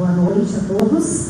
[0.00, 1.26] Boa noite a todos.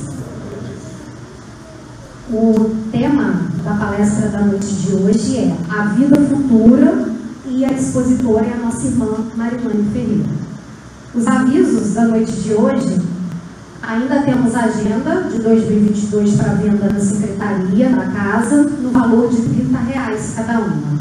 [2.30, 7.10] O tema da palestra da noite de hoje é A Vida Futura
[7.46, 10.30] e a expositora é a nossa irmã Marilane Ferreira.
[11.12, 13.02] Os avisos da noite de hoje,
[13.82, 19.42] ainda temos a agenda de 2022 para venda na secretaria da casa, no valor de
[19.42, 20.96] 30 reais cada uma.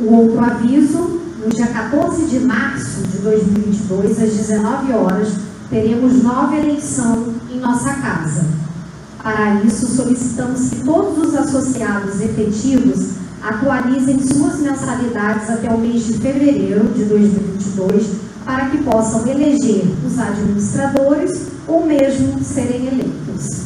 [0.00, 6.56] O outro aviso, no dia 14 de março de 2022, às 19 horas, teremos nova
[6.56, 8.46] eleição em nossa casa.
[9.22, 16.14] Para isso, solicitamos que todos os associados efetivos atualizem suas mensalidades até o mês de
[16.14, 18.06] fevereiro de 2022
[18.44, 23.64] para que possam eleger os administradores ou mesmo serem eleitos.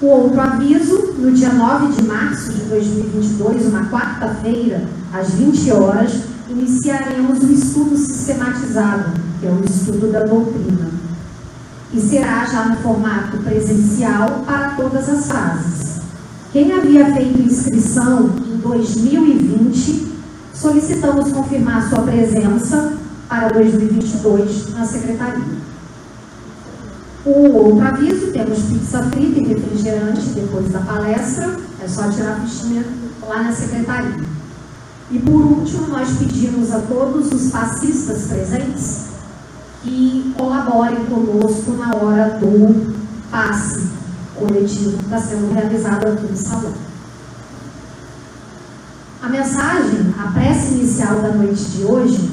[0.00, 6.12] O outro aviso, no dia 9 de março de 2022, uma quarta-feira, às 20 horas,
[6.48, 10.88] iniciaremos o estudo sistematizado, que é o estudo da doutrina.
[11.92, 16.00] E será já no formato presencial para todas as fases.
[16.52, 20.12] Quem havia feito inscrição em 2020,
[20.54, 22.96] solicitamos confirmar sua presença
[23.28, 25.60] para 2022 na secretaria.
[27.26, 32.40] O outro aviso, temos pizza frita e refrigerante depois da palestra, é só tirar a
[32.40, 32.84] fichinha
[33.28, 34.22] lá na secretaria.
[35.10, 39.11] E por último, nós pedimos a todos os fascistas presentes
[39.82, 42.94] que colaborem conosco na hora do
[43.30, 43.90] passe
[44.36, 46.72] coletivo que está sendo realizado aqui no salão.
[49.22, 52.30] A mensagem, a prece inicial da noite de hoje,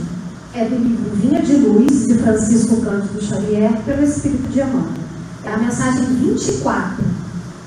[0.53, 4.99] é do livro Vinha de Luz, de Francisco Cândido Xavier, pelo Espírito de Emmanuel.
[5.43, 7.03] É a mensagem 24,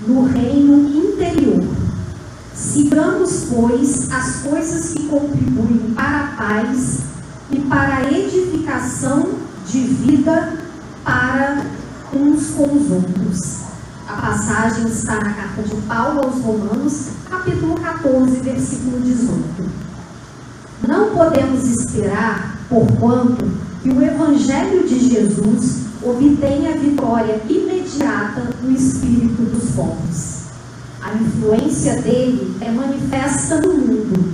[0.06, 1.64] no reino interior.
[2.54, 6.98] Sigamos, pois, as coisas que contribuem para a paz
[7.50, 9.28] e para a edificação
[9.66, 10.58] de vida
[11.04, 11.64] para
[12.14, 13.62] uns com os outros.
[14.08, 19.42] A passagem está na carta de Paulo aos Romanos, capítulo 14, versículo 18.
[20.86, 23.50] Não podemos esperar, porquanto,
[23.82, 30.42] que o Evangelho de Jesus obtenha vitória imediata no espírito dos povos.
[31.00, 34.32] A influência dele é manifesta no mundo,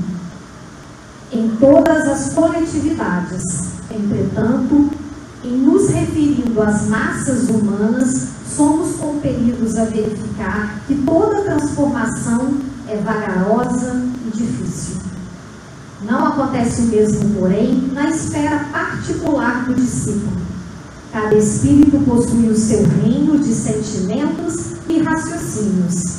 [1.32, 3.42] em todas as coletividades.
[3.90, 4.90] Entretanto,
[5.44, 14.02] em nos referindo às massas humanas, somos compelidos a verificar que toda transformação é vagarosa
[14.26, 14.96] e difícil.
[16.02, 20.38] Não acontece o mesmo, porém, na esfera particular do discípulo.
[21.12, 26.18] Cada espírito possui o seu reino de sentimentos e raciocínios,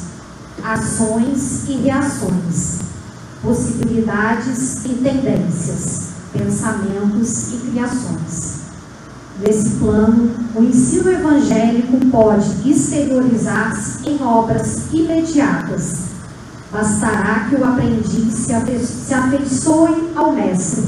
[0.64, 2.80] ações e reações,
[3.42, 8.49] possibilidades e tendências, pensamentos e criações.
[9.42, 16.10] Nesse plano, o ensino evangélico pode exteriorizar-se em obras imediatas.
[16.70, 20.84] Bastará que o aprendiz se afeiçoe ao mestre.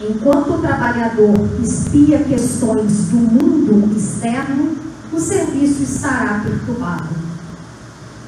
[0.00, 4.76] Enquanto o trabalhador espia questões do mundo externo,
[5.12, 7.14] o serviço estará perturbado.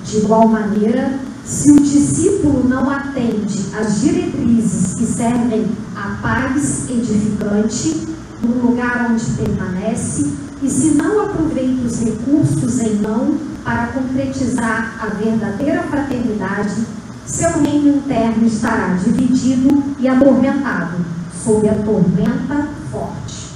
[0.05, 8.18] De igual maneira, se o discípulo não atende às diretrizes que servem à paz edificante,
[8.43, 10.33] no lugar onde permanece
[10.63, 16.87] e se não aproveita os recursos em mão para concretizar a verdadeira fraternidade,
[17.27, 21.05] seu reino interno estará dividido e atormentado
[21.45, 23.49] sob a tormenta forte.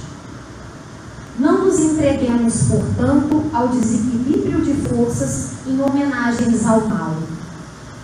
[1.39, 7.17] Não nos entreguemos, portanto, ao desequilíbrio de forças em homenagens ao mal,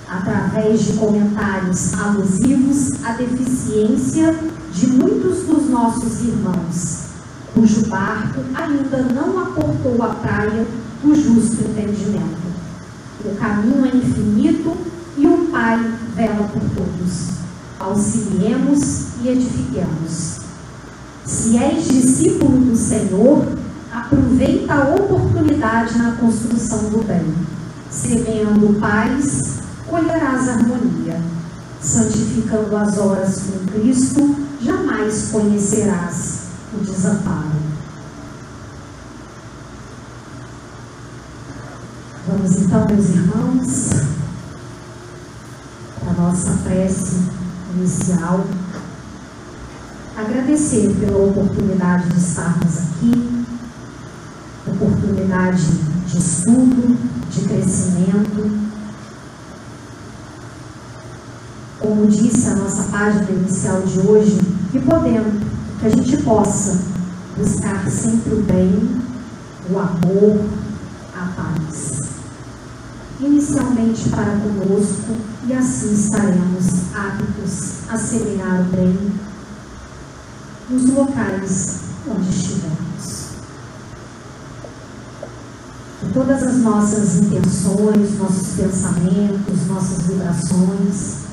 [0.09, 4.35] através de comentários alusivos à deficiência
[4.73, 7.09] de muitos dos nossos irmãos,
[7.53, 10.65] cujo barco ainda não aportou a praia
[11.03, 12.49] do justo entendimento.
[13.25, 14.77] O caminho é infinito
[15.17, 15.77] e o Pai
[16.15, 17.29] vela por todos.
[17.79, 20.39] Auxiliemos e edifiquemos.
[21.25, 23.45] Se és discípulo do Senhor,
[23.91, 27.25] aproveita a oportunidade na construção do bem.
[27.89, 31.21] Semeando paz, colherás harmonia.
[31.81, 36.39] Santificando as horas com Cristo, jamais conhecerás
[36.73, 37.59] o desamparo.
[42.27, 43.89] Vamos então, meus irmãos,
[45.99, 47.15] para a nossa prece
[47.75, 48.45] inicial.
[50.15, 53.45] Agradecer pela oportunidade de estarmos aqui,
[54.67, 55.63] oportunidade
[56.07, 56.97] de estudo,
[57.31, 58.68] de crescimento,
[61.79, 64.37] como disse a nossa página inicial de hoje,
[64.71, 65.41] que podemos,
[65.79, 66.77] que a gente possa
[67.37, 69.01] buscar sempre o bem,
[69.71, 70.45] o amor,
[71.15, 71.99] a paz.
[73.21, 75.15] Inicialmente para conosco,
[75.47, 79.11] e assim estaremos aptos a semear o bem
[80.69, 83.29] nos locais onde estivermos.
[85.99, 91.28] Que todas as nossas intenções, nossos pensamentos, nossas vibrações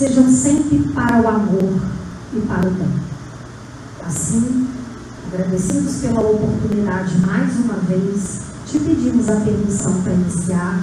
[0.00, 1.78] sejam sempre para o amor
[2.32, 2.88] e para o bem.
[4.06, 4.66] Assim,
[5.26, 10.82] agradecidos pela oportunidade mais uma vez, te pedimos a permissão para iniciar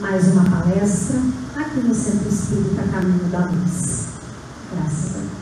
[0.00, 1.16] mais uma palestra
[1.56, 4.04] aqui no Centro Espírita Caminho da Luz.
[4.72, 5.41] Graças a Deus.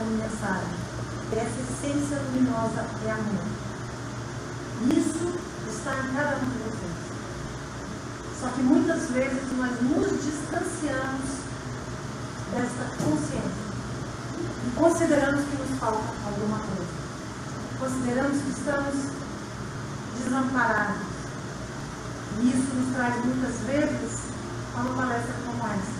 [0.00, 0.64] condensada.
[1.32, 3.44] Essa essência luminosa é amor.
[4.96, 5.38] Isso
[5.68, 7.00] está em cada um de vocês.
[8.40, 11.28] Só que muitas vezes nós nos distanciamos
[12.50, 13.70] dessa consciência.
[14.66, 17.00] E consideramos que nos falta alguma coisa.
[17.78, 18.94] Consideramos que estamos
[20.24, 21.02] desamparados.
[22.40, 24.20] E isso nos traz muitas vezes
[24.74, 25.99] a uma palestra como essa.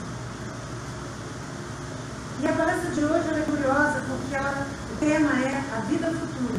[2.43, 6.59] E a palestra de hoje é curiosa porque ela, o tema é a vida futura.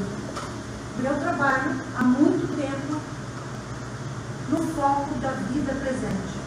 [1.03, 3.01] Eu trabalho há muito tempo
[4.49, 6.39] no foco da vida presente.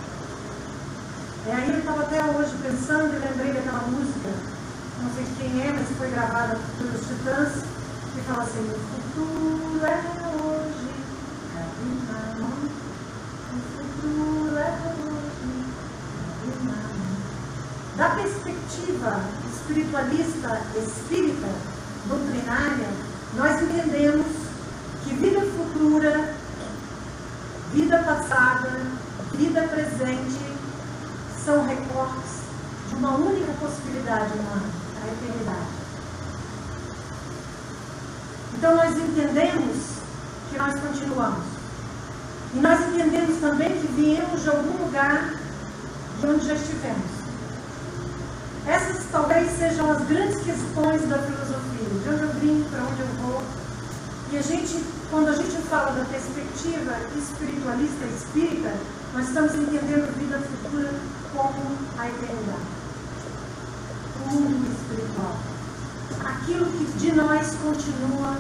[1.46, 4.30] E aí eu estava até hoje pensando e lembrei daquela música,
[5.02, 7.64] não sei quem é, mas foi gravada pelos Titãs,
[8.14, 10.23] que fala assim, o futuro é
[18.84, 21.48] perspectiva espiritualista, espírita,
[22.06, 22.88] doutrinária,
[23.34, 24.26] nós entendemos
[25.02, 26.34] que vida futura,
[27.72, 28.80] vida passada,
[29.32, 30.38] vida presente
[31.44, 32.44] são recortes
[32.88, 34.70] de uma única possibilidade humana,
[35.02, 35.84] a eternidade.
[38.56, 39.76] Então nós entendemos
[40.50, 41.44] que nós continuamos.
[42.54, 45.34] E nós entendemos também que viemos de algum lugar
[46.20, 47.23] de onde já estivemos
[49.34, 53.42] talvez sejam as grandes questões da filosofia, de onde eu vim, para onde eu vou.
[54.30, 58.72] E a gente, quando a gente fala da perspectiva espiritualista espírita,
[59.12, 60.94] nós estamos entendendo a vida futura
[61.32, 62.60] como a eternidade.
[64.24, 65.36] O mundo espiritual.
[66.24, 68.38] Aquilo que de nós continua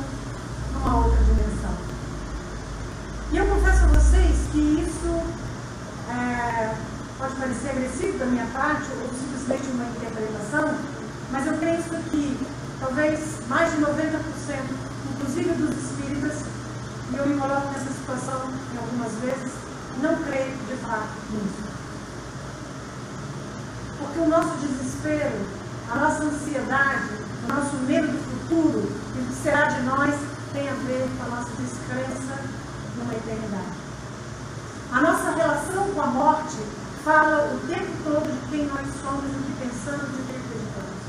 [0.74, 1.74] numa outra dimensão.
[3.32, 5.22] E eu confesso a vocês que isso
[6.08, 6.74] é,
[7.18, 10.74] pode parecer agressivo da minha parte ou simplesmente uma interpretação,
[11.30, 12.46] mas eu penso que
[12.80, 13.88] talvez mais de 90%,
[15.14, 16.44] inclusive dos espíritas,
[17.12, 19.52] e eu me coloco nessa situação em algumas vezes,
[20.02, 21.74] não creio de fato nisso.
[23.98, 25.46] Porque o nosso desespero,
[25.90, 27.08] a nossa ansiedade,
[27.44, 30.14] o nosso medo do futuro e do que será de nós
[30.52, 32.40] tem a ver com a nossa descrença
[32.96, 33.84] numa eternidade.
[34.92, 36.56] A nossa relação com a morte
[37.04, 41.04] fala o tempo todo de quem nós somos, o que pensamos e o que acreditamos.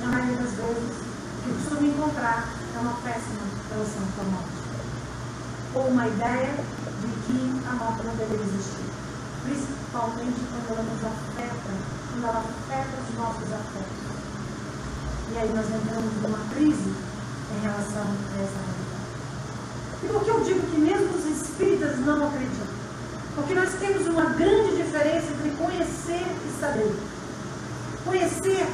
[0.00, 2.44] Na maioria das vezes, o que costumo encontrar
[2.76, 3.40] é uma péssima
[3.72, 4.60] relação com a morte.
[5.74, 6.52] Ou uma ideia
[7.00, 8.84] de que a morte não deveria existir.
[9.48, 11.72] Principalmente quando ela nos afeta,
[12.12, 14.10] quando ela afeta os nossos afetos.
[15.32, 16.92] E aí nós entramos numa crise
[17.56, 19.08] em relação a essa realidade.
[20.02, 22.69] E por que eu digo que mesmo os espíritas não acreditam?
[23.34, 26.94] Porque nós temos uma grande diferença entre conhecer e saber.
[28.04, 28.66] Conhecer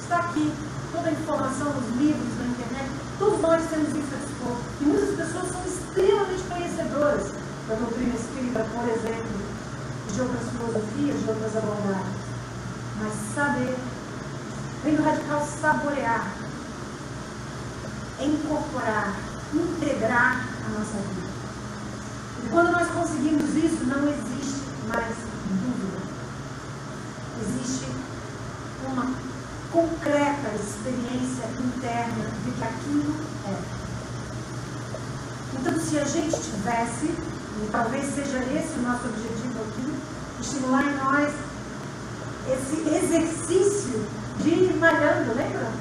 [0.00, 0.52] está aqui,
[0.92, 4.56] toda a informação nos livros, na internet, todos nós temos isso a dispor.
[4.80, 7.32] E muitas pessoas são extremamente conhecedoras
[7.68, 9.54] da doutrina espírita, por exemplo,
[10.12, 12.16] de outras filosofias, de outras abordagens.
[13.00, 13.76] Mas saber,
[14.84, 16.32] vem do radical saborear,
[18.20, 19.14] incorporar,
[19.52, 21.33] integrar a nossa vida.
[22.50, 25.16] Quando nós conseguimos isso, não existe mais
[25.62, 25.98] dúvida.
[27.42, 27.86] Existe
[28.86, 29.12] uma
[29.72, 33.14] concreta experiência interna de que aquilo
[33.46, 33.84] é.
[35.58, 39.94] Então, se a gente tivesse, e talvez seja esse o nosso objetivo aqui,
[40.40, 41.32] estimular em nós
[42.46, 44.06] esse exercício
[44.38, 45.72] de ir malhando, lembra?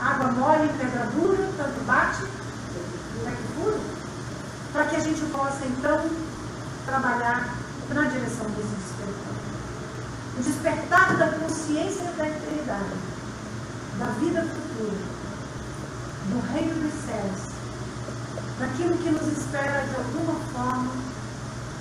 [0.00, 3.78] Água mole, pedra dura, tanto bate, é que fura,
[4.72, 6.10] para que a gente possa então
[6.86, 7.54] trabalhar
[7.90, 9.34] na direção desse espiritual.
[10.38, 13.12] O despertar da consciência da eternidade
[13.98, 14.98] da vida futura,
[16.26, 17.52] do reino dos céus,
[18.58, 20.90] daquilo que nos espera de alguma forma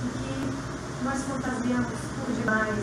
[0.03, 2.77] e que nós fantasiamos por demais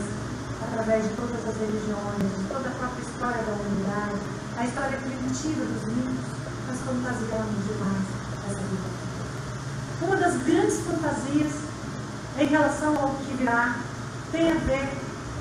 [0.62, 4.18] através de todas as religiões, de toda a própria história da humanidade,
[4.56, 6.24] a história primitiva dos mitos,
[6.66, 8.04] nós fantasiamos demais
[8.50, 8.97] essa vida.
[10.00, 11.52] Uma das grandes fantasias
[12.38, 13.76] em relação ao que virá
[14.30, 14.88] tem a ver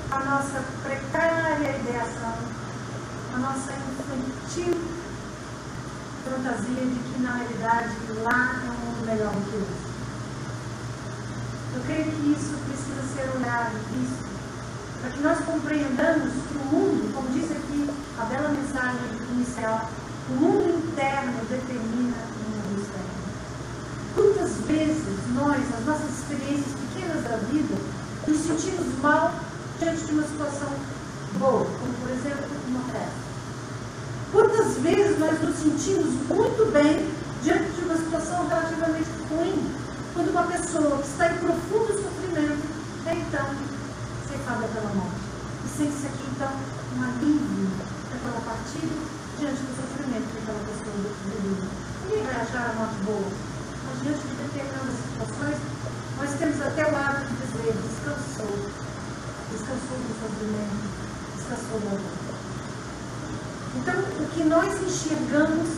[0.08, 2.34] com a nossa precária ideação
[3.34, 4.98] a nossa infantil
[6.28, 9.88] fantasia de que na realidade lá é um mundo melhor do que hoje.
[11.74, 14.28] Eu creio que isso precisa ser olhado, visto,
[15.00, 18.98] para que nós compreendamos que o mundo, como disse aqui a bela mensagem
[19.32, 19.88] inicial,
[20.30, 22.37] o mundo interno determina.
[24.48, 27.74] Quantas vezes nós, nas nossas experiências pequenas da vida,
[28.26, 29.34] nos sentimos mal
[29.78, 30.68] diante de uma situação
[31.38, 33.28] boa, como por exemplo uma festa.
[34.32, 37.12] Quantas vezes nós nos sentimos muito bem
[37.42, 39.70] diante de uma situação relativamente ruim,
[40.14, 42.64] quando uma pessoa que está em profundo sofrimento
[43.04, 43.46] é então
[44.28, 45.20] ceifada pela morte.
[45.66, 46.52] E sente-se aqui então
[46.96, 47.68] um alívio
[48.08, 48.96] daquela partida
[49.38, 51.68] diante do sofrimento que aquela pessoa vive.
[52.08, 55.58] Ninguém vai achar a morte boa, mas diante de determinadas situações,
[56.18, 58.52] nós temos até o hábito de dizer: descansou,
[59.48, 59.96] descansou
[60.48, 60.88] do sofrimento,
[61.36, 62.18] descansou da dor.
[63.76, 65.68] Então, o que nós enxergamos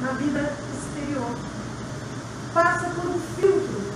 [0.00, 1.36] na vida exterior
[2.54, 3.92] passa por um filtro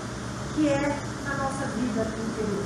[0.55, 2.65] que é a nossa vida interior.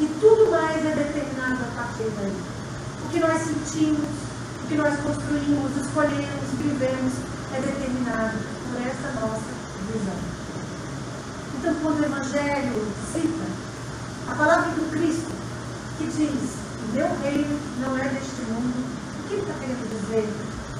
[0.00, 2.36] E tudo mais é determinado a partir daí.
[3.04, 4.08] O que nós sentimos,
[4.62, 7.12] o que nós construímos, escolhemos, vivemos,
[7.54, 8.38] é determinado
[8.70, 9.58] por essa nossa
[9.92, 10.38] visão.
[11.58, 13.44] Então, quando o Evangelho cita
[14.28, 15.37] a palavra do Cristo,
[15.98, 16.54] que diz:
[16.94, 18.86] Meu reino não é deste mundo,
[19.26, 20.28] que ele está querendo dizer?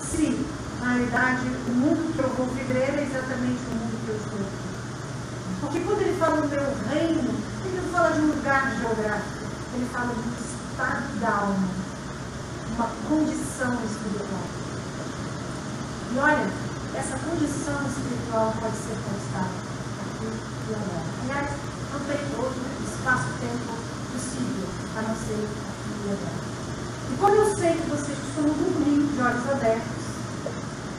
[0.01, 0.47] Se,
[0.81, 4.39] na realidade, o mundo que eu vou viver é exatamente o mundo que eu estou
[4.39, 4.69] aqui.
[5.61, 7.35] Porque quando ele fala do meu reino,
[7.67, 9.45] ele não fala de um lugar geográfico,
[9.75, 11.69] ele fala de um estado da alma,
[12.77, 14.47] uma condição espiritual.
[16.15, 16.47] E olha,
[16.95, 19.51] essa condição espiritual pode ser constada
[19.99, 21.11] aqui e agora.
[21.23, 21.51] Aliás,
[21.93, 23.75] não tem outro espaço-tempo
[24.15, 26.43] possível a não ser e agora.
[27.09, 30.03] E como eu sei que vocês costumam dormir de olhos abertos,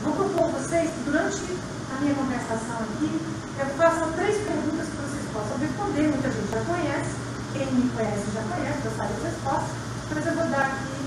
[0.03, 1.43] vou propor vocês que durante
[1.91, 3.11] a minha conversação aqui,
[3.59, 6.07] eu faço três perguntas que vocês possam responder.
[6.07, 7.11] Muita gente já conhece,
[7.51, 9.75] quem me conhece já conhece, já sabe as respostas,
[10.15, 10.99] mas eu vou dar aqui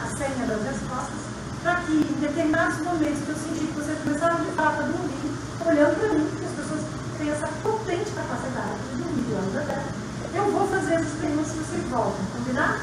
[0.00, 1.20] a senha das respostas,
[1.62, 5.36] para que em determinados momentos que eu senti que vocês começaram de fato a dormir,
[5.68, 6.80] olhando para mim, que as pessoas
[7.18, 9.81] têm essa potente capacidade de dormir de olhos abertos,
[10.34, 12.80] eu vou fazer as perguntas que vocês voltam, combinado?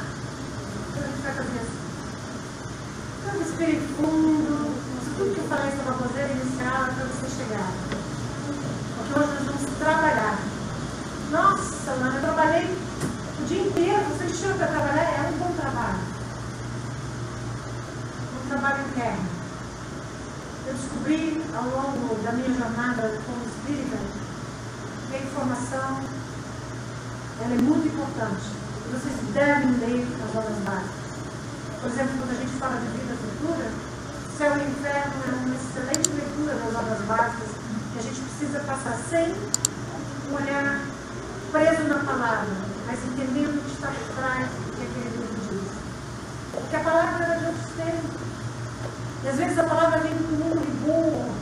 [0.96, 1.80] a gente vai fazer assim.
[3.22, 4.80] Então, respire fundo.
[5.18, 7.72] Tudo que eu falei sobre a fazer inicial para você chegar.
[8.98, 10.40] Porque hoje nós vamos trabalhar.
[11.32, 14.04] Nossa, mano, eu trabalhei o dia inteiro.
[14.18, 15.04] Você chama para trabalhar?
[15.04, 16.00] É um bom trabalho.
[18.46, 19.28] Um trabalho interno.
[20.68, 23.98] Eu descobri ao longo da minha jornada como espírita
[25.10, 26.19] que a informação
[27.42, 31.10] ela é muito importante vocês devem ler as obras básicas.
[31.80, 33.70] Por exemplo, quando a gente fala de vida futura,
[34.38, 37.00] Céu e Inferno é uma excelente leitura das obras
[39.10, 39.34] sem
[40.30, 40.86] um olhar
[41.52, 42.50] preso na palavra,
[42.88, 45.72] mas entendendo o que está por trás do que aquele livro diz.
[46.54, 48.22] Porque a palavra era de outros tempos.
[49.24, 51.36] E às vezes a palavra vem com um burro,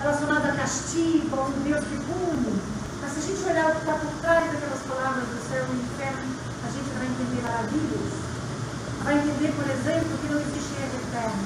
[0.00, 2.81] relacionado a castigo, a um Deus que pune.
[3.12, 5.84] Se a gente olhar o que está por trás daquelas palavras do céu e do
[5.84, 6.32] inferno,
[6.64, 8.12] a gente vai entender maravilhas.
[9.04, 11.44] Vai entender, por exemplo, que não existe erro eterno.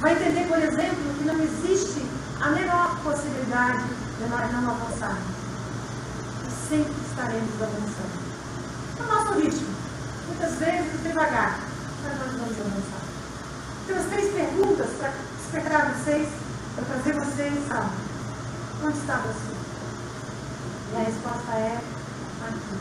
[0.00, 2.06] Vai entender, por exemplo, que não existe
[2.40, 5.36] a menor possibilidade de nós não avançarmos.
[6.48, 8.16] E sempre estaremos avançando.
[8.98, 9.68] No nosso ritmo.
[10.28, 11.60] Muitas vezes devagar,
[12.04, 13.04] mas nós vamos avançar.
[13.86, 16.28] Temos três perguntas para despertar vocês,
[16.74, 17.90] para trazer vocês a
[18.82, 19.51] onde está você?
[20.92, 21.80] E a resposta é
[22.46, 22.76] aqui.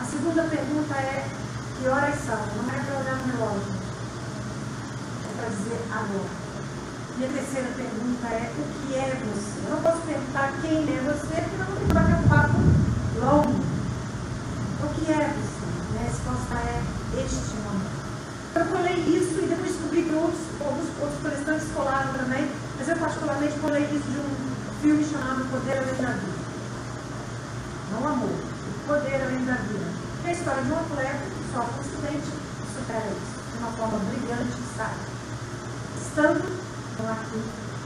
[0.00, 1.26] A segunda pergunta é
[1.76, 2.38] que horas são?
[2.38, 3.74] Não é para olhar no relógio.
[5.26, 6.46] É para dizer agora.
[7.18, 9.66] E a terceira pergunta é o que é você?
[9.66, 12.58] Eu não posso perguntar quem é você, porque não vou ter um papo
[13.18, 13.58] longo.
[14.84, 15.66] O que é você?
[15.94, 18.06] E a resposta é este momento.
[18.54, 22.96] Eu colei isso e depois descobri que outros, outros, outros palestrantes colaram também, mas eu
[22.96, 24.45] particularmente colei isso de um
[24.80, 26.46] filme chamado Poder Além da Vida.
[27.92, 29.86] Não amor, o Poder Além da Vida.
[30.24, 33.72] É a história de um atleta que sofre um acidente e supera isso de uma
[33.72, 35.16] forma brilhante e sábia.
[36.00, 37.42] Estando estão aqui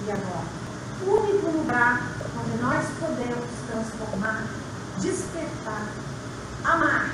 [0.07, 0.61] e agora.
[1.03, 2.03] O único lugar
[2.39, 4.45] onde nós podemos transformar,
[4.99, 5.87] despertar,
[6.65, 7.11] amar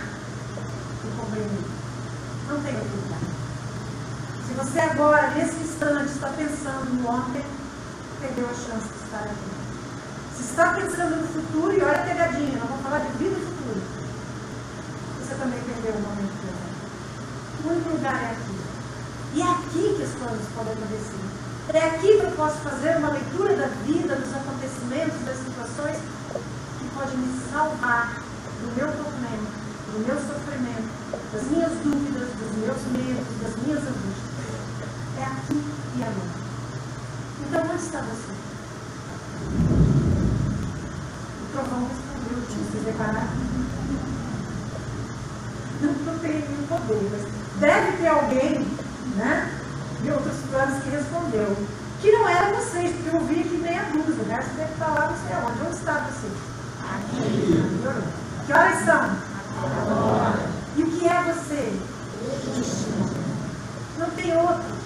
[1.04, 1.64] e compreender.
[2.48, 3.20] Não tem outro lugar.
[4.46, 7.44] Se você agora, nesse instante, está pensando no ontem,
[8.20, 9.65] perdeu a chance de estar aqui.
[10.36, 13.44] Se está pensando no futuro, e olha a pegadinha, nós vamos falar de vida e
[13.44, 13.80] futuro.
[15.20, 16.76] Você também perdeu o momento presente.
[17.64, 18.56] O único lugar é aqui.
[19.34, 21.46] E é aqui que as coisas podem acontecer.
[21.74, 25.98] É aqui que eu posso fazer uma leitura da vida, dos acontecimentos, das situações
[26.78, 28.22] que pode me salvar
[28.62, 29.50] do meu tormento,
[29.92, 30.88] do meu sofrimento,
[31.32, 34.36] das minhas dúvidas, dos meus medos, das minhas angústias.
[35.18, 35.58] É aqui
[35.98, 36.36] e agora.
[37.40, 38.32] Então, onde está você?
[41.42, 43.28] O trovão respondeu, tinha se deparar.
[45.82, 45.94] Não
[46.88, 48.66] mas deve ter alguém,
[49.16, 49.56] né?
[50.06, 51.56] de outros planos que respondeu.
[52.00, 54.22] Que não era vocês, porque eu vi aqui meia dúzia.
[54.22, 55.66] O resto deve estar lá, não sei onde.
[55.66, 56.28] Onde está você?
[56.86, 57.26] Aqui.
[58.46, 59.02] Que horas são?
[59.64, 60.38] Agora.
[60.76, 61.80] E o que é você?
[63.98, 64.76] Não tem outro.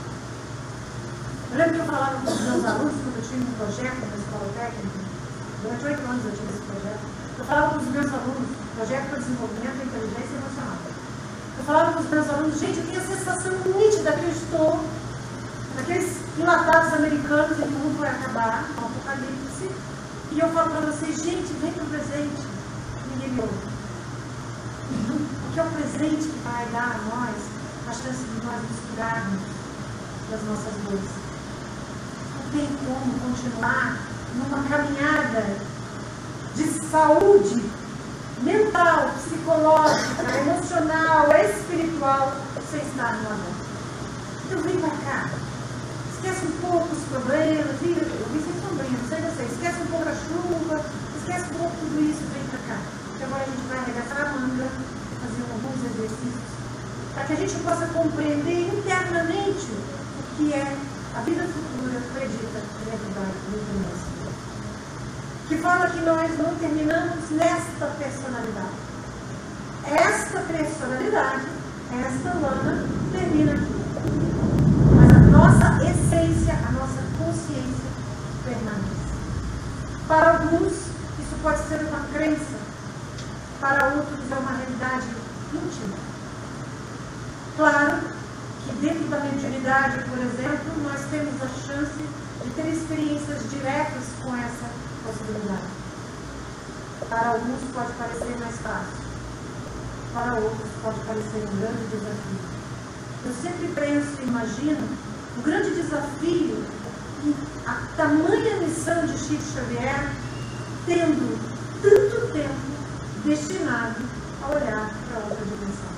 [1.52, 4.16] Eu lembro que eu falava com os meus alunos quando eu tinha um projeto na
[4.16, 4.98] escola técnica.
[5.62, 7.00] Durante oito anos eu tive esse projeto.
[7.38, 10.78] Eu falava com os meus alunos, projeto para desenvolvimento da inteligência emocional.
[11.58, 14.80] Eu falava com os meus alunos, gente, eu tenho a sensação nítida que eu estou
[15.80, 19.70] aqueles enlatados americanos em que o mundo vai acabar, o apocalipse.
[20.32, 22.46] E eu falo para vocês, gente, vem para o presente.
[23.12, 23.70] Ninguém me ouve.
[25.42, 27.36] Porque é o presente que vai dar a nós
[27.88, 29.40] a chance de nós nos curarmos
[30.30, 31.10] das nossas dores.
[32.36, 33.98] Não tem como continuar
[34.34, 35.44] numa caminhada
[36.54, 37.64] de saúde
[38.42, 42.36] mental, psicológica, emocional, espiritual,
[42.70, 43.54] sem estar no amor.
[44.46, 45.30] Então vem para cá
[46.12, 47.96] esquece um pouco os problemas, viu?
[47.96, 50.84] Eu vi sem sombrinha, não sei você, esquece um pouco a chuva,
[51.16, 52.80] esquece um pouco tudo isso, vem para cá.
[53.08, 54.68] Porque agora a gente vai arregaçar a manga,
[55.16, 56.50] fazer alguns exercícios,
[57.14, 60.76] para que a gente possa compreender internamente o que é
[61.14, 64.10] a vida futura predita dentro do mesmo.
[65.48, 68.90] Que fala que nós não terminamos nesta personalidade.
[69.84, 71.46] Esta personalidade,
[71.92, 73.80] esta lana, termina aqui
[75.30, 77.90] nossa essência, a nossa consciência
[78.44, 79.10] permanece.
[80.06, 82.58] Para alguns, isso pode ser uma crença,
[83.60, 85.06] para outros, é uma realidade
[85.52, 85.96] íntima.
[87.56, 88.19] Claro
[88.80, 92.04] dentro da mediunidade, por exemplo, nós temos a chance
[92.44, 94.70] de ter experiências diretas com essa
[95.04, 95.68] possibilidade.
[97.08, 99.04] Para alguns pode parecer mais fácil,
[100.12, 102.60] para outros pode parecer um grande desafio.
[103.24, 104.88] Eu sempre penso e imagino
[105.36, 106.64] o grande desafio
[107.24, 107.34] e
[107.66, 110.10] a tamanha missão de Chico Xavier,
[110.86, 111.38] tendo
[111.82, 112.70] tanto tempo
[113.24, 113.96] destinado
[114.42, 115.92] a olhar para outra dimensão,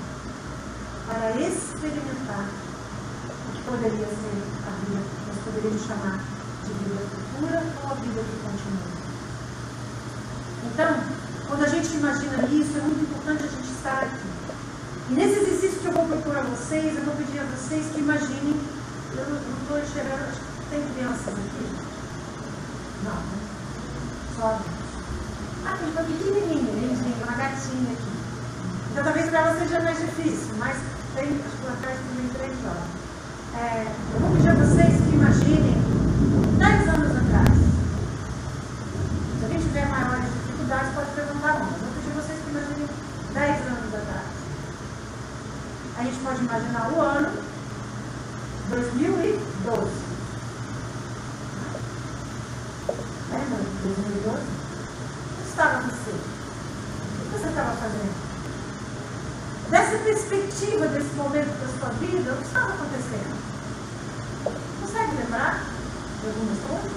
[1.07, 2.62] para experimentar que
[3.65, 6.19] poderia ser a vida, nós poderíamos chamar
[6.63, 8.93] de vida futura ou a vida que continua.
[10.71, 14.33] Então, quando a gente imagina isso, é muito importante a gente estar aqui.
[15.09, 17.99] E nesse exercício que eu vou propor a vocês, eu vou pedir a vocês que
[17.99, 18.55] imaginem
[19.15, 20.33] eu não estou enxergando,
[20.71, 21.65] tem crianças aqui.
[23.03, 23.37] Não, né?
[24.35, 24.83] Só adultos.
[25.65, 28.13] Ah, tem uma pequenininha, uma gatinha aqui.
[28.91, 30.77] Então talvez para ela seja mais difícil, mas
[31.15, 32.92] tem, acho que atrás também três horas.
[33.55, 33.85] É,
[34.15, 35.77] eu vou pedir a vocês que imaginem
[36.57, 37.57] 10 anos atrás.
[39.37, 41.65] Se alguém tiver maiores dificuldades, pode perguntar uma.
[41.65, 42.87] Eu vou pedir a vocês que imaginem
[43.31, 44.25] 10 anos atrás.
[45.99, 47.31] A gente pode imaginar o ano
[48.69, 49.91] 2012.
[53.29, 54.37] Lembra de 2012?
[55.37, 56.09] Onde estava você?
[56.09, 56.17] O
[57.21, 58.33] que você estava fazendo?
[59.73, 63.33] Dessa perspectiva, desse momento da sua vida, o que estava acontecendo?
[64.79, 65.65] Consegue lembrar
[66.21, 66.91] de algumas coisas?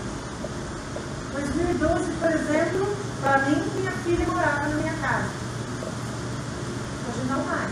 [1.33, 5.31] 2012, por exemplo, para mim, minha filha morava na minha casa.
[7.09, 7.71] Hoje não mais.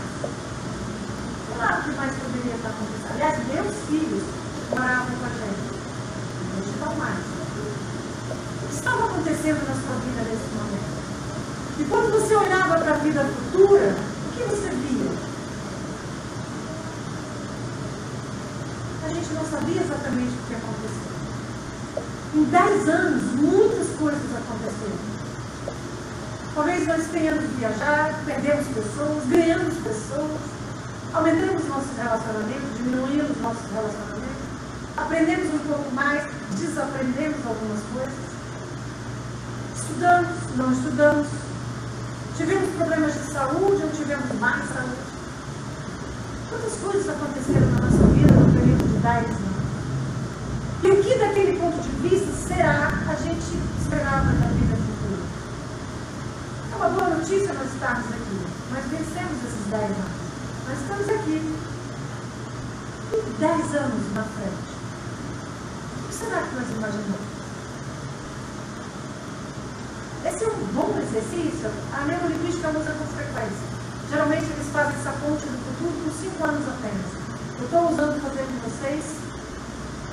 [1.55, 3.11] Claro que mais poderia estar acontecendo.
[3.11, 4.23] Aliás, meus filhos
[4.71, 5.65] moravam com a gente.
[6.57, 7.19] Hoje não mais.
[8.63, 10.95] O que estava acontecendo na sua vida nesse momento?
[11.77, 15.11] E quando você olhava para a vida futura, que você via?
[19.05, 21.15] A gente não sabia exatamente o que aconteceu.
[22.35, 25.15] Em dez anos, muitas coisas aconteceram.
[26.53, 30.41] Talvez nós tenhamos viajado, perdemos pessoas, ganhamos pessoas,
[31.13, 34.43] aumentamos nossos relacionamentos, diminuímos nossos relacionamentos,
[34.97, 36.23] aprendemos um pouco mais,
[36.95, 38.13] desaprendemos algumas coisas,
[39.75, 41.27] estudamos, não estudamos,
[42.37, 45.07] Tivemos problemas de saúde ou tivemos mais saúde?
[46.49, 49.45] Quantas coisas aconteceram na nossa vida no período de 10 anos?
[50.83, 55.23] E o que, daquele ponto de vista, será a gente esperava da vida futura?
[56.73, 58.41] É uma boa notícia nós estarmos aqui.
[58.73, 59.95] Nós vencemos esses 10 anos.
[60.67, 61.55] Nós estamos aqui.
[63.13, 64.74] E 10 anos na frente?
[66.25, 67.35] Será que nós imaginamos?
[70.25, 71.69] Esse é um bom exercício.
[71.93, 73.67] A neurolinguística usa com frequência.
[74.09, 77.25] Geralmente eles fazem essa ponte do futuro por 5 anos apenas.
[77.59, 79.05] Eu estou usando fazer com vocês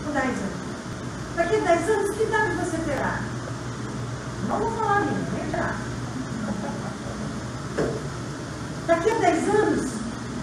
[0.05, 0.63] por 10 anos.
[1.35, 3.21] Daqui a 10 anos, que idade você terá?
[4.49, 5.77] Não vou falar minha, nem já.
[8.87, 9.91] Daqui a 10 anos,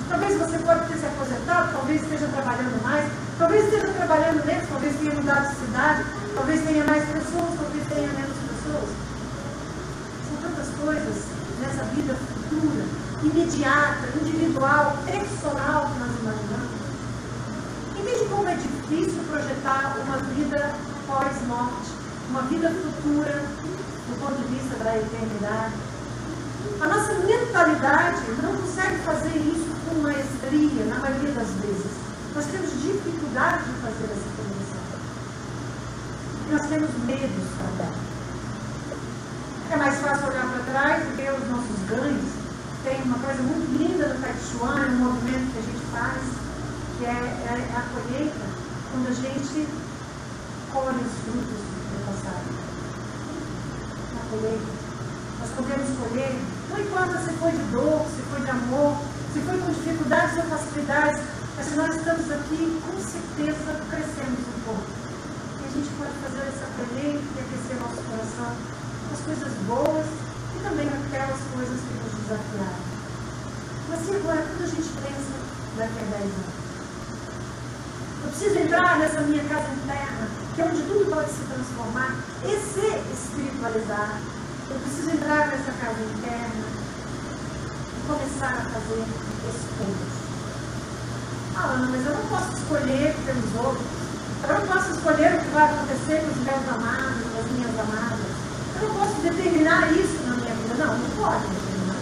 [0.09, 4.95] talvez você pode ter se aposentado, talvez esteja trabalhando mais, talvez esteja trabalhando menos, talvez
[4.99, 9.09] tenha mudado de cidade, talvez tenha mais pessoas, talvez tenha menos pessoas
[10.89, 11.25] coisas
[11.59, 12.85] nessa vida futura,
[13.21, 16.79] imediata, individual, personal que nós imaginamos.
[17.97, 20.73] E veja como é difícil projetar uma vida
[21.05, 21.91] pós-morte,
[22.29, 23.43] uma vida futura
[24.07, 25.73] do ponto de vista da eternidade.
[26.81, 31.88] A nossa mentalidade não consegue fazer isso com maestria, na maioria das vezes.
[32.35, 34.79] Nós temos dificuldade de fazer essa projeção.
[36.51, 37.93] Nós temos medos também.
[39.71, 42.31] É mais fácil olhar para trás e ver os nossos ganhos.
[42.83, 46.21] Tem uma coisa muito linda no Tai Chuan, um movimento que a gente faz,
[46.97, 48.45] que é, é a colheita,
[48.91, 49.67] quando a gente
[50.71, 52.49] colhe os frutos do passado.
[54.13, 54.89] Na colheita.
[55.39, 56.35] Nós podemos colher,
[56.69, 58.97] não importa se foi de dor, se foi de amor,
[59.33, 61.21] se foi com dificuldades ou facilidades,
[61.59, 64.87] mas se nós estamos aqui, com certeza crescemos um pouco.
[65.59, 68.55] E a gente pode fazer essa colheita e aquecer nosso coração
[69.11, 70.07] as coisas boas
[70.55, 72.79] e também aquelas coisas que nos desafiaram.
[73.89, 75.35] Mas e agora, quando a gente pensa
[75.75, 76.55] daqui a 10 anos?
[78.23, 82.15] Eu preciso entrar nessa minha casa interna, que é onde tudo pode se transformar
[82.47, 84.23] e ser espiritualizado.
[84.69, 86.65] Eu preciso entrar nessa casa interna
[87.83, 89.03] e começar a fazer
[89.43, 90.18] escolhas.
[91.59, 93.85] Ana, mas eu não posso escolher pelos outros.
[94.43, 97.79] Eu não posso escolher o que vai acontecer com os meus amados, com as minhas
[97.79, 98.29] amadas.
[98.75, 100.75] Eu não posso determinar isso na minha vida.
[100.79, 101.99] Não, não pode determinar.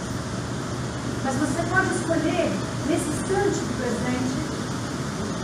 [1.24, 2.52] Mas você pode escolher,
[2.86, 4.48] nesse instante do presente,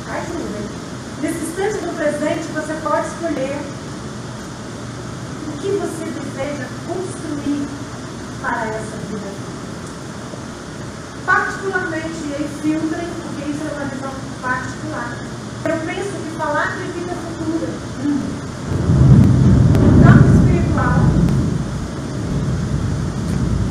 [0.07, 0.85] ajuda.
[1.21, 3.59] Nesse instante do presente, você pode escolher
[5.49, 7.69] o que você deseja construir
[8.41, 9.54] para essa vida.
[11.65, 15.17] Particularmente, e aí filtrem, porque isso é uma visão particular.
[15.65, 17.69] Eu penso que falar de vida futura.
[18.05, 18.35] Hum,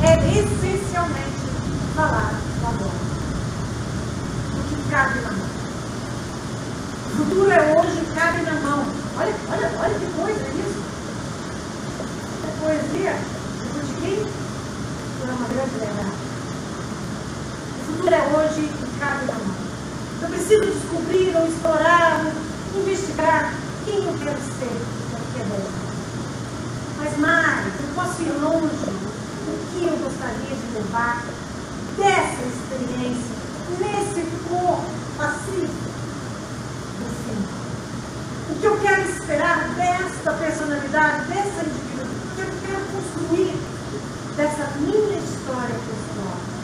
[0.02, 1.38] é essencialmente
[1.94, 2.90] falar do amor.
[4.72, 5.46] O cabe na mão.
[7.06, 8.86] O futuro é hoje, cabe na mão.
[9.18, 10.82] Olha, olha, olha que coisa isso.
[12.42, 13.14] É poesia.
[13.84, 14.26] De quem?
[15.20, 16.13] Por uma grande verdade.
[18.34, 19.54] É hoje e cabe na mão.
[20.20, 22.32] Eu preciso descobrir ou explorar,
[22.74, 24.74] investigar quem eu quero ser
[25.14, 25.70] a 10 anos.
[26.98, 28.90] Mas mais, eu posso ir longe.
[29.46, 31.24] O que eu gostaria de levar
[31.96, 33.36] dessa experiência,
[33.78, 35.90] nesse corpo pacífico
[36.98, 37.40] do fim?
[38.50, 42.06] O que eu quero esperar desta personalidade, dessa indivíduo?
[42.06, 43.54] O que eu quero construir
[44.36, 46.54] dessa minha história pessoal?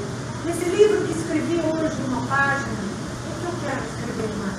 [0.44, 4.58] Nesse livro que escrevi hoje, uma página, o que eu quero escrever mais?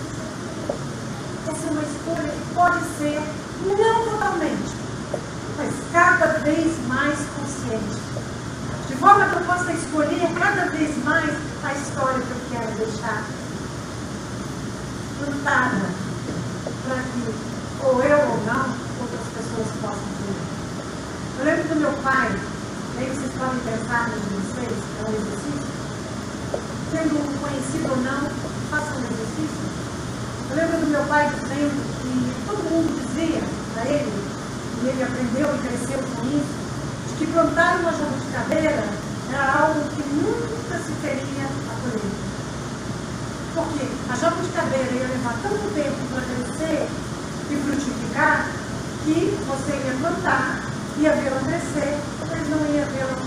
[1.50, 3.22] Essa é uma escolha que pode ser,
[3.68, 4.72] não totalmente,
[5.58, 8.00] mas cada vez mais consciente.
[8.88, 11.30] De forma que eu possa escolher cada vez mais
[11.66, 13.26] a história que eu quero deixar
[15.20, 15.90] plantada
[16.88, 17.36] para que,
[17.84, 18.70] ou eu ou não,
[19.02, 20.40] outras pessoas possam ver.
[21.38, 22.30] Eu lembro do meu pai,
[22.98, 25.71] aí vocês podem pensar em vocês, é um exercício.
[26.92, 28.28] Sendo conhecido ou não,
[28.70, 29.64] façam um exercício.
[30.50, 32.12] Eu lembro do meu pai dizendo que
[32.46, 33.40] todo mundo dizia
[33.74, 36.52] para ele, e ele aprendeu e cresceu com isso,
[37.08, 38.84] de que plantar uma jabuticabeira
[39.32, 42.12] era algo que nunca se teria a colher.
[43.56, 46.90] Porque a jabuticabeira ia levar tanto tempo para crescer
[47.50, 48.52] e frutificar
[49.06, 50.60] que você ia plantar,
[51.00, 51.96] ia vê-la crescer,
[52.28, 53.21] mas não ia vê-la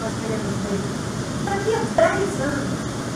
[0.00, 0.80] nós queremos ver.
[1.44, 1.82] Daqui a
[2.16, 2.68] 10 anos,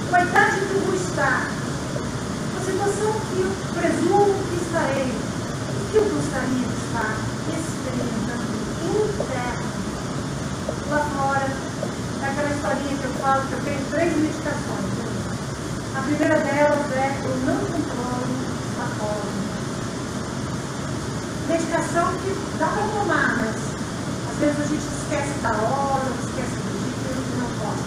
[0.08, 5.90] com a idade que eu vou estar, a situação que eu presumo que estarei, o
[5.90, 7.16] que eu gostaria de estar
[7.48, 8.54] experimentando
[8.94, 9.64] interno.
[10.90, 11.48] Lá fora,
[12.22, 14.94] é aquela historinha que eu falo que eu tenho três medicações.
[15.96, 18.28] A primeira delas é eu não controlo
[18.78, 19.44] a fome.
[21.48, 23.74] Medicação que dá para tomar, mas
[24.34, 27.86] às vezes a gente esquece da hora, esquece do dia e não pode.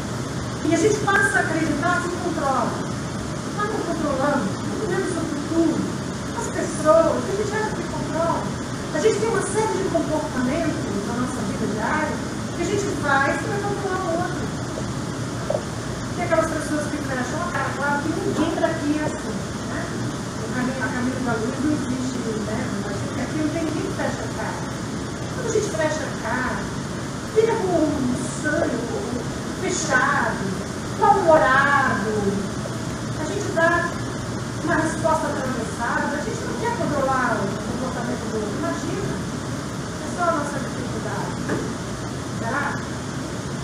[0.67, 2.69] E a gente passa a acreditar que controla.
[3.55, 5.79] Nós não controlamos, não cuidamos do futuro,
[6.35, 8.43] as pessoas, a gente acha que controla.
[8.93, 12.11] A gente tem uma série de comportamentos na nossa vida diária
[12.57, 14.43] que a gente faz para controlar o outro.
[16.15, 19.35] Tem aquelas pessoas que fecham a cara, claro que ninguém daqui é assim.
[19.71, 19.81] Né?
[20.43, 22.59] O caminho, a caminho da luz não existe, né?
[23.23, 24.59] Aqui não tem ninguém que fecha a cara.
[25.31, 26.59] Quando a gente fecha a cara,
[27.33, 28.97] fica com um sangue,
[29.61, 30.56] fechado,
[30.99, 32.11] mal-humorado.
[33.19, 33.89] A gente dá
[34.63, 38.57] uma resposta atravessada, a gente não quer controlar o comportamento do outro.
[38.57, 39.13] Imagina,
[40.01, 41.37] é só a nossa dificuldade.
[42.39, 42.73] Será?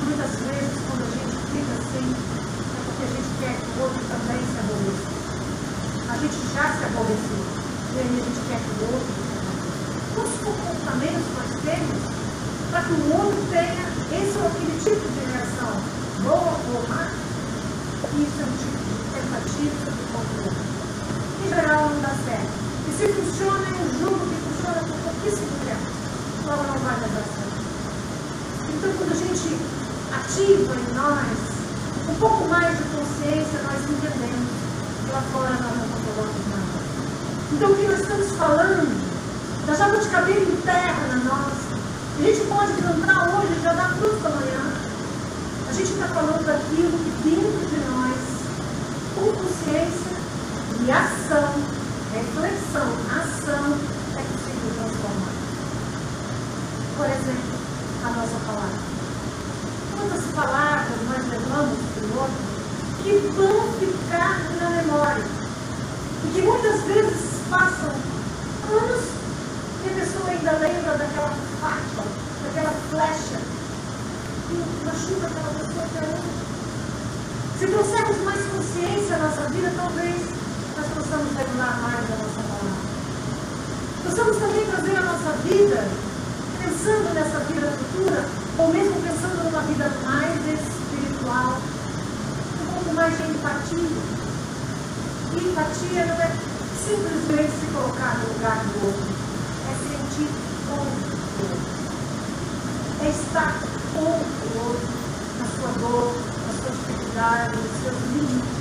[0.03, 4.01] Muitas vezes, quando a gente fica assim, é porque a gente quer que o outro
[4.05, 5.13] também se aborreça.
[6.09, 7.43] A gente já se aborreceu.
[7.93, 9.23] E aí a gente quer que o outro.
[10.13, 12.13] Quantos comportamentos nós temos
[12.69, 15.73] para que o outro tenha esse ou aquele tipo de reação,
[16.21, 17.05] boa ou má,
[18.13, 20.57] isso é um tipo de tentativa de controle.
[21.43, 22.53] Em geral não dá certo.
[22.85, 25.85] E se funciona, eu julgo que funciona por pouquíssimo tempo.
[26.45, 27.57] Logo não vai dar certo.
[28.69, 29.57] Então quando a gente
[30.13, 31.37] ativa em nós
[32.09, 34.49] um pouco mais de consciência, nós entendemos
[35.05, 36.73] que lá fora nós não controlamos nada.
[37.51, 39.13] Então o que nós estamos falando
[39.83, 41.75] da jabuticabeira interna nossa,
[42.17, 44.73] a gente pode plantar hoje e já dá fruto amanhã.
[45.69, 48.17] A gente está falando daquilo que dentro de nós,
[49.15, 50.03] com consciência,
[63.03, 65.25] que vão ficar na memória.
[66.23, 67.89] E que muitas vezes passam
[68.71, 69.03] anos
[69.83, 72.07] e a pessoa ainda lembra daquela faca,
[72.43, 73.41] daquela flecha
[74.47, 76.33] que machuca aquela pessoa até hoje.
[77.59, 80.15] Se trouxermos mais consciência à nossa vida, talvez
[80.77, 82.93] nós possamos regular mais a nossa palavra.
[84.05, 85.87] Possamos também trazer a nossa vida,
[86.61, 91.57] pensando nessa vida futura, ou mesmo pensando numa vida mais espiritual,
[92.61, 93.79] um pouco mais de empatia.
[95.33, 96.31] empatia não é
[96.85, 99.07] simplesmente se colocar no lugar do outro,
[99.69, 100.29] é sentir
[100.67, 101.57] com o outro,
[103.01, 103.59] é estar
[103.93, 104.13] com o
[104.67, 104.87] outro
[105.39, 106.13] na sua dor,
[106.45, 108.53] nas suas dificuldades, nos seus limites.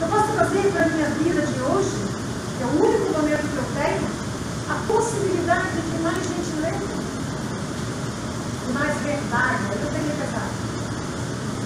[0.00, 1.96] Eu posso trazer para a minha vida de hoje,
[2.56, 4.22] que é o único momento que eu tenho,
[4.70, 7.02] a possibilidade de mais gentileza
[8.72, 9.62] mais verdade.
[9.70, 10.52] Eu tenho pesado.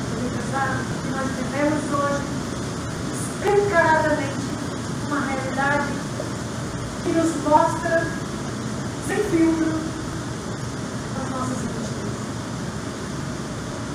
[0.01, 2.25] Eu tenho pesado que nós vivemos hoje
[3.37, 4.41] escancaradamente
[5.07, 5.87] uma realidade
[7.17, 8.07] nos mostra,
[9.09, 9.81] sem filtro,
[11.23, 12.13] as nossas injustiças.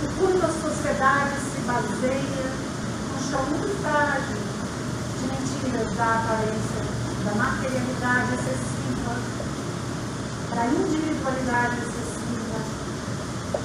[0.04, 2.46] O quanto a sociedade se baseia
[3.08, 4.42] num chão muito frágil
[5.20, 6.82] de mentiras da aparência,
[7.26, 9.14] da materialidade excessiva,
[10.56, 12.58] da individualidade excessiva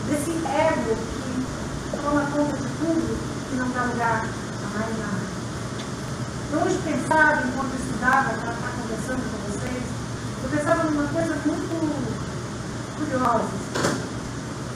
[0.07, 3.19] desse ego que toma conta de tudo
[3.53, 5.27] e não dá lugar a mais nada.
[6.53, 9.83] Eu hoje pensava, enquanto eu estudava, para estar conversando com vocês,
[10.45, 11.67] eu pensava numa coisa muito
[12.97, 13.51] curiosa.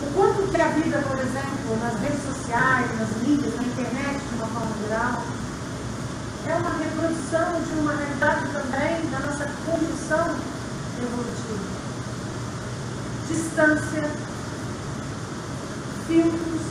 [0.03, 4.35] O quanto que a vida, por exemplo, nas redes sociais, nas mídias, na internet, de
[4.35, 5.23] uma forma geral,
[6.47, 10.35] é uma reprodução de uma realidade também da nossa condição
[10.99, 11.81] evolutiva.
[13.29, 14.11] Distância,
[16.09, 16.71] filtros,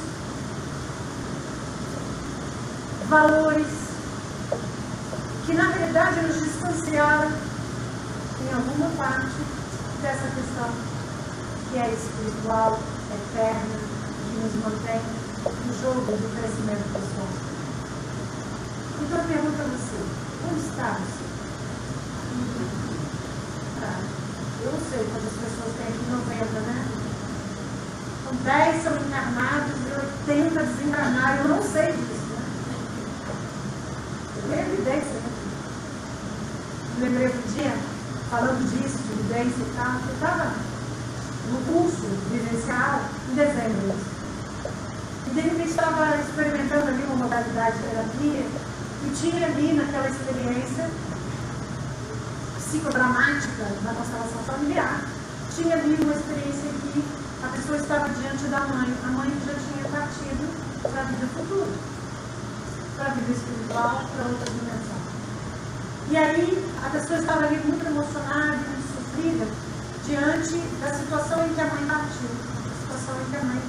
[3.19, 3.67] valores
[5.45, 7.29] que na realidade nos distanciaram
[8.41, 9.35] em alguma parte
[10.01, 10.69] dessa questão
[11.69, 12.79] que é espiritual,
[13.11, 13.77] eterna,
[14.23, 15.01] que nos mantém
[15.67, 17.27] no jogo do crescimento pessoal.
[19.01, 19.99] Então eu pergunto a você,
[20.49, 21.29] onde está você?
[24.61, 26.99] Eu sei quando as pessoas têm aqui 90, né?
[28.43, 31.37] 10 são encarnados e 80 desencarnaram.
[31.43, 32.19] Eu não sei disso.
[32.29, 32.39] Né?
[34.35, 35.13] Eu tenho evidência.
[35.13, 35.29] Né?
[37.09, 37.73] Lembrei um dia,
[38.29, 40.53] falando disso, de evidência e tal, eu estava
[41.49, 43.95] no curso vivencial em dezembro.
[45.25, 50.89] E de repente estava experimentando ali uma modalidade de terapia e tinha ali naquela experiência
[52.57, 55.01] psicodramática da constelação familiar,
[55.55, 57.03] tinha ali uma experiência que
[57.41, 60.45] a pessoa estava diante da mãe, a mãe já tinha partido
[60.83, 61.71] para a vida futura,
[62.95, 64.98] para a vida espiritual, para outra dimensão.
[66.11, 69.45] E aí a pessoa estava ali muito emocionada, muito sofrida,
[70.03, 72.29] diante da situação em que a mãe partiu,
[72.65, 73.61] da situação em que a mãe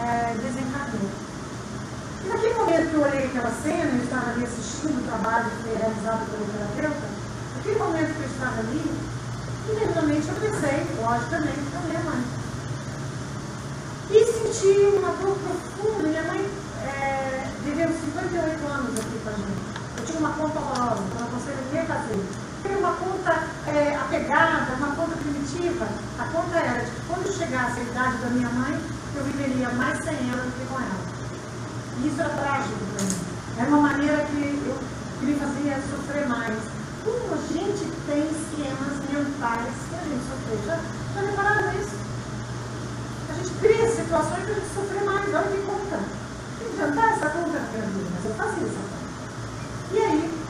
[0.00, 1.10] é, desencarnou.
[2.24, 5.68] E naquele momento que eu olhei aquela cena, eu estava ali assistindo o trabalho que
[5.68, 7.08] foi realizado pelo terapeuta,
[7.56, 8.84] naquele momento que eu estava ali,
[9.68, 12.24] imediatamente eu pensei, logicamente, na minha mãe.
[14.12, 16.08] E senti uma dor profunda.
[16.08, 16.40] Minha mãe
[16.86, 19.75] é, viveu 58 anos aqui com a gente.
[20.18, 22.24] Uma conta horrorosa, que eu não conseguia fazer.
[22.62, 23.32] Tinha uma conta
[23.66, 25.86] é, apegada, uma conta primitiva.
[26.18, 28.80] A conta era de que quando chegasse a idade da minha mãe,
[29.14, 31.16] eu viveria mais sem ela do que com ela.
[31.98, 33.26] E isso era trágico para mim.
[33.58, 34.78] Era uma maneira que, eu,
[35.20, 36.56] que me fazia sofrer mais.
[37.04, 40.58] Como a gente tem esquemas mentais que a gente sofreu?
[40.66, 40.78] Já,
[41.14, 42.06] já repararam isso?
[43.36, 45.34] gente cria situações para a gente sofrer mais.
[45.34, 45.98] Olha que conta.
[46.58, 49.06] Tem que jantar essa conta na minha vida, mas eu fazia essa conta.
[49.92, 50.46] E aí,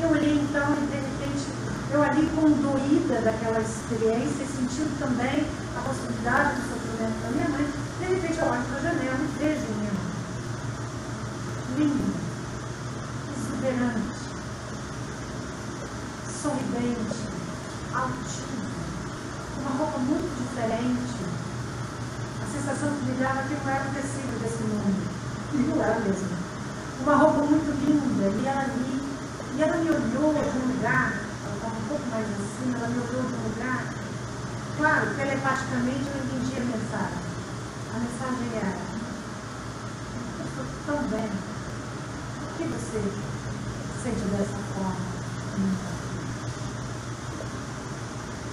[0.00, 1.46] eu olhei então e de repente,
[1.92, 5.46] eu ali condoída daquela experiência, sentindo também
[5.76, 7.66] a possibilidade do sofrimento da minha mãe,
[7.98, 10.14] de repente eu olho para a janela e vejo minha mãe.
[11.76, 12.08] Linda,
[13.36, 14.18] exuberante,
[16.42, 17.18] sorridente,
[17.92, 18.64] altiva,
[19.58, 21.24] uma roupa muito diferente,
[22.54, 25.02] sensação que me dava que não era o tecido desse mundo.
[25.52, 26.28] E não era mesmo.
[27.02, 29.02] Uma roupa muito linda, e ela ali,
[29.56, 31.12] e ela me olhou de um lugar,
[31.44, 33.84] ela estava um pouco mais acima, ela me olhou de um lugar.
[34.78, 37.24] Claro, telepaticamente eu entendi a mensagem.
[37.90, 38.78] A mensagem era,
[40.38, 41.30] eu estou tão bem.
[42.40, 43.00] Por que você
[44.02, 45.14] sente dessa forma?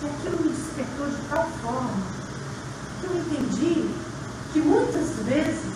[0.02, 2.22] E aquilo me despertou de tal forma
[3.04, 3.90] eu entendi
[4.54, 5.74] que muitas vezes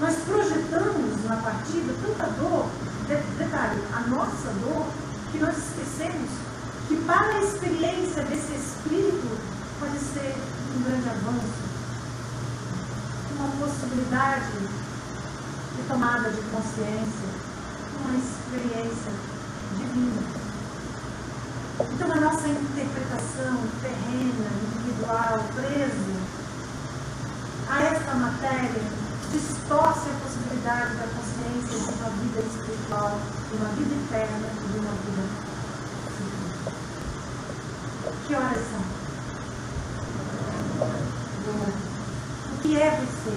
[0.00, 2.66] nós projetamos partida, tanta dor,
[3.38, 4.86] detalhe, a nossa dor,
[5.32, 6.30] que nós esquecemos
[6.88, 9.38] que para a experiência desse espírito
[9.80, 10.36] pode ser
[10.76, 11.68] um grande avanço,
[13.36, 14.52] uma possibilidade
[15.76, 17.28] de tomada de consciência,
[18.00, 19.12] uma experiência
[19.76, 20.22] divina.
[21.92, 26.18] Então a nossa interpretação terrena, individual, preso
[27.70, 28.82] a essa matéria,
[29.30, 33.20] distorce a possibilidade da consciência de uma vida espiritual,
[33.50, 33.56] de
[34.10, 35.22] e de uma vida.
[38.26, 38.80] Que horas são?
[42.52, 43.32] O que é você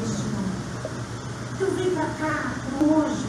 [0.00, 0.62] neste momento?
[1.54, 3.26] Então vem para cá, hoje,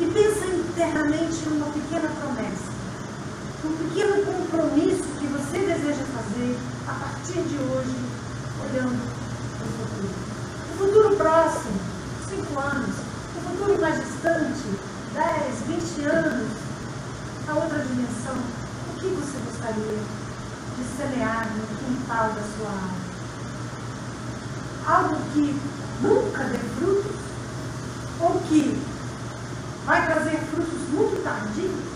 [0.00, 2.72] e pensa internamente numa pequena promessa,
[3.64, 6.58] um pequeno compromisso que você deseja fazer
[6.88, 7.96] a partir de hoje,
[8.60, 8.98] olhando
[9.56, 10.10] para o futuro.
[10.68, 11.80] O futuro próximo,
[12.28, 12.96] cinco anos,
[13.36, 16.52] o futuro mais distante, 10, 20 anos,
[17.46, 19.08] a outra dimensão, o que
[19.72, 19.98] gostaria
[20.76, 23.02] de semear no quintal da sua alma.
[24.86, 25.60] Algo que
[26.02, 27.16] nunca dê frutos,
[28.20, 28.82] ou que
[29.86, 31.92] vai trazer frutos muito tardios.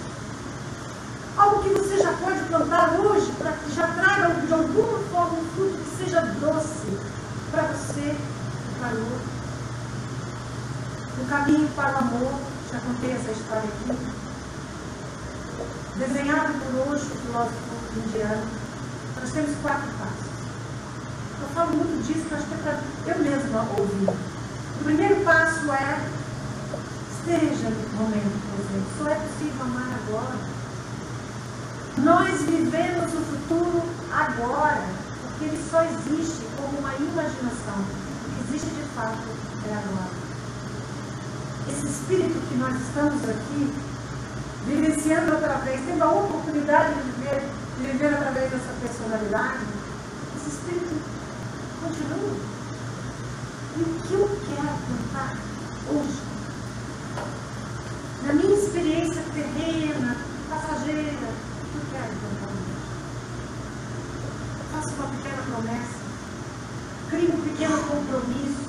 [1.36, 5.46] Algo que você já pode plantar hoje, para que já traga de alguma forma um
[5.54, 6.98] fruto que seja doce
[7.50, 9.36] para você e para o outro.
[11.18, 12.40] O caminho para o amor,
[12.72, 13.98] já contei essa história aqui,
[15.98, 18.46] desenhado por hoje, o filósofo indiano,
[19.18, 20.26] nós temos quatro passos.
[21.40, 22.80] Eu falo muito disso, acho que é para
[23.12, 24.08] eu mesma ouvir.
[24.08, 26.00] O primeiro passo é
[27.18, 28.88] esteja no momento presente.
[28.98, 30.36] Só é possível amar agora.
[31.98, 34.84] Nós vivemos o futuro agora,
[35.22, 37.80] porque ele só existe como uma imaginação.
[37.80, 39.28] O que existe de fato
[39.66, 40.26] é agora.
[41.68, 43.72] Esse espírito que nós estamos aqui,
[44.66, 47.42] vivenciando outra vez, tendo a oportunidade de viver
[47.78, 49.60] de viver através dessa personalidade,
[50.36, 50.96] esse espírito
[51.80, 52.36] continua.
[53.76, 55.36] E o que eu quero contar
[55.90, 56.22] hoje?
[58.26, 60.16] Na minha experiência terrena,
[60.48, 62.74] passageira, o que eu quero contar hoje?
[64.72, 65.98] Faço uma pequena promessa,
[67.10, 68.66] crio um pequeno compromisso.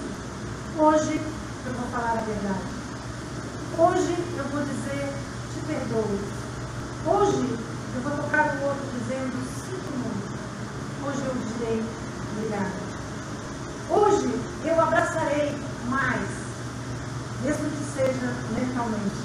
[0.77, 1.21] Hoje
[1.65, 2.76] eu vou falar a verdade.
[3.75, 5.13] Hoje eu vou dizer,
[5.53, 6.19] te perdoo.
[7.05, 7.57] Hoje
[7.95, 10.37] eu vou tocar o outro dizendo, sinto muito.
[11.05, 11.83] Hoje eu direi
[12.31, 12.71] obrigada.
[13.89, 15.57] Hoje eu abraçarei
[15.89, 16.29] mais,
[17.43, 19.15] mesmo que seja mentalmente,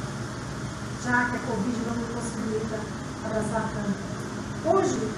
[1.05, 2.79] já que a Covid não me possibilita
[3.25, 4.77] abraçar tanto.
[4.77, 5.11] Hoje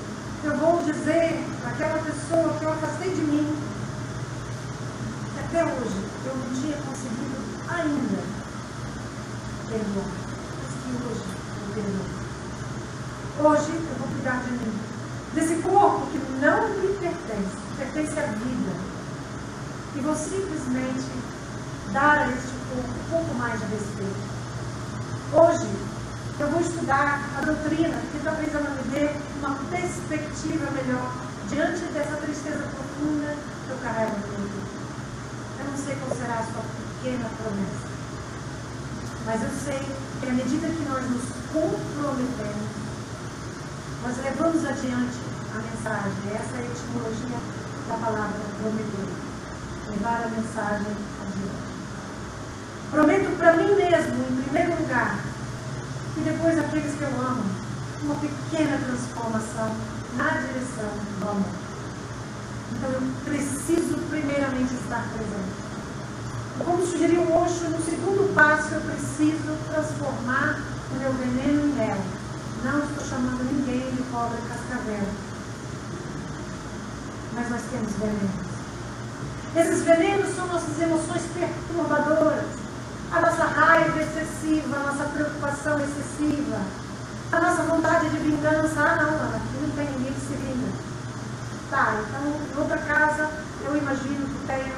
[0.44, 3.56] eu vou dizer àquela pessoa que eu afastei de mim,
[5.34, 7.36] que até hoje eu não tinha conseguido
[7.68, 8.44] ainda
[9.68, 10.06] perdoar,
[10.62, 11.24] mas que hoje
[11.60, 12.24] eu perdoo.
[13.50, 14.72] Hoje eu vou cuidar de mim.
[15.34, 18.94] Desse corpo que não me pertence, pertence à vida.
[19.96, 21.10] E vou simplesmente
[21.92, 24.34] dar a este corpo um pouco mais de respeito.
[25.32, 25.68] Hoje
[26.38, 31.10] eu vou estudar a doutrina que talvez ela me dê uma perspectiva melhor
[31.48, 34.48] diante dessa tristeza profunda que eu carrego no meu
[35.58, 36.62] Eu não sei qual será a sua
[37.02, 37.94] pequena promessa.
[39.26, 39.80] Mas eu sei
[40.20, 42.84] que à medida que nós nos comprometemos,
[44.02, 45.18] nós levamos adiante
[45.54, 46.12] a mensagem.
[46.34, 47.40] Essa é a etimologia
[47.88, 49.08] da palavra prometer.
[49.96, 51.64] Levar a mensagem adiante.
[52.90, 55.18] Prometo para mim mesmo, em primeiro lugar,
[56.16, 57.44] e depois aqueles que eu amo,
[58.02, 59.74] uma pequena transformação
[60.16, 60.90] na direção
[61.20, 61.64] do amor.
[62.72, 65.64] Então eu preciso primeiramente estar presente.
[66.64, 70.60] Como sugeriu o Osho, no segundo passo eu preciso transformar
[70.92, 71.98] o meu veneno em mel.
[72.64, 75.06] Não estou chamando ninguém de pobre cascavel.
[77.32, 78.53] Mas nós temos venenos.
[79.56, 82.44] Esses venenos são nossas emoções perturbadoras.
[83.12, 86.60] A nossa raiva excessiva, a nossa preocupação excessiva,
[87.30, 88.80] a nossa vontade de vingança.
[88.80, 90.72] Ah, não, aqui não tem ninguém que se vinga.
[91.70, 93.30] Tá, então, em outra casa,
[93.64, 94.74] eu imagino que tenha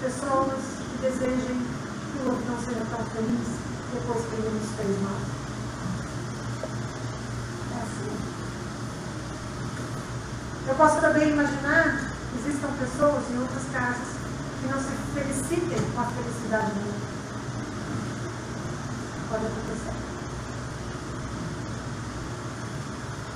[0.00, 1.66] pessoas que desejem
[2.12, 3.48] que o outro não seja tão feliz
[3.92, 5.20] depois que ele nos fez mal.
[10.66, 12.13] Eu posso também imaginar
[12.46, 14.08] existam pessoas em outras casas
[14.60, 17.14] que não se felicitem com a felicidade do.
[19.30, 19.94] Pode acontecer.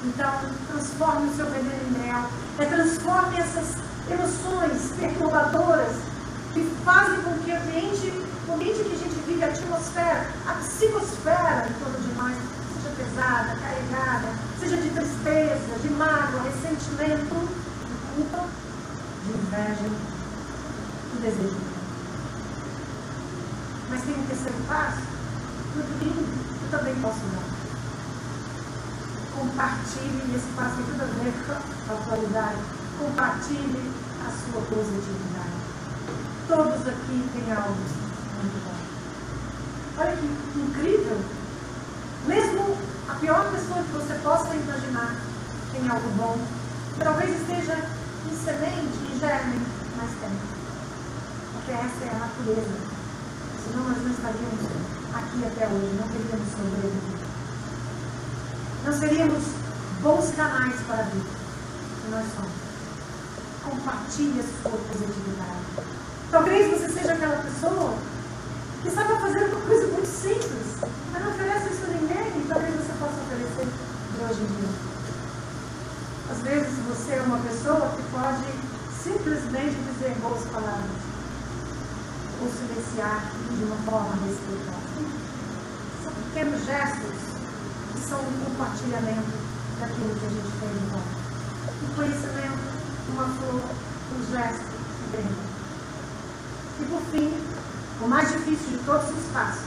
[0.05, 0.33] Então,
[0.69, 2.31] transforme o seu veneno em mel.
[2.59, 3.77] É, transforme essas
[4.11, 5.97] emoções perturbadoras
[6.53, 8.13] que fazem com que o ambiente,
[8.49, 8.89] o ambiente
[9.45, 12.37] atmosfera, a psicosfera em torno de nós
[12.75, 14.29] seja pesada, carregada,
[14.59, 17.35] seja de tristeza, de mágoa, ressentimento,
[17.87, 18.47] de culpa,
[19.29, 19.89] de inveja,
[21.13, 21.57] de desejo.
[23.91, 25.03] Mas tem um terceiro passo,
[25.75, 26.25] tudo lindo,
[26.63, 27.59] eu também posso dar.
[29.39, 32.59] Compartilhe, esse passo tem tudo a ver com a atualidade,
[32.99, 33.93] compartilhe
[34.27, 35.59] a sua positividade.
[36.49, 37.77] Todos aqui têm algo
[38.39, 38.79] muito bom.
[39.99, 41.21] Olha que incrível.
[42.27, 42.77] Mesmo
[43.09, 45.17] a pior pessoa que você possa imaginar
[45.73, 46.39] tem algo bom.
[46.99, 47.77] Talvez esteja
[48.27, 49.61] em semente, em germe,
[49.97, 50.31] mas tem.
[51.53, 52.79] Porque essa é a natureza.
[53.65, 54.63] Senão nós não estaríamos
[55.13, 57.19] aqui até hoje, não teríamos sobrevivido.
[58.85, 59.45] Não seríamos
[60.03, 61.31] bons canais para a vida
[62.03, 62.53] que nós somos.
[63.65, 65.91] Compartilhe a sua positividade.
[66.31, 67.95] Talvez você seja aquela pessoa
[68.83, 70.79] que sabe fazer uma coisa muito simples,
[71.13, 74.69] mas não oferece isso a ninguém e talvez você possa oferecer de hoje em dia.
[76.31, 78.68] Às vezes você é uma pessoa que pode
[79.03, 81.19] simplesmente dizer boas palavras
[82.41, 84.79] ou silenciar de uma forma respeitosa.
[86.03, 87.17] São pequenos gestos
[87.93, 89.33] que são um compartilhamento
[89.81, 91.03] daquilo que a gente tem de bom.
[91.83, 92.59] Um conhecimento,
[93.11, 93.63] uma flor,
[94.17, 94.65] um gesto,
[95.13, 95.27] bem.
[96.81, 97.33] E por fim,
[98.03, 99.63] o mais difícil de todos os passos,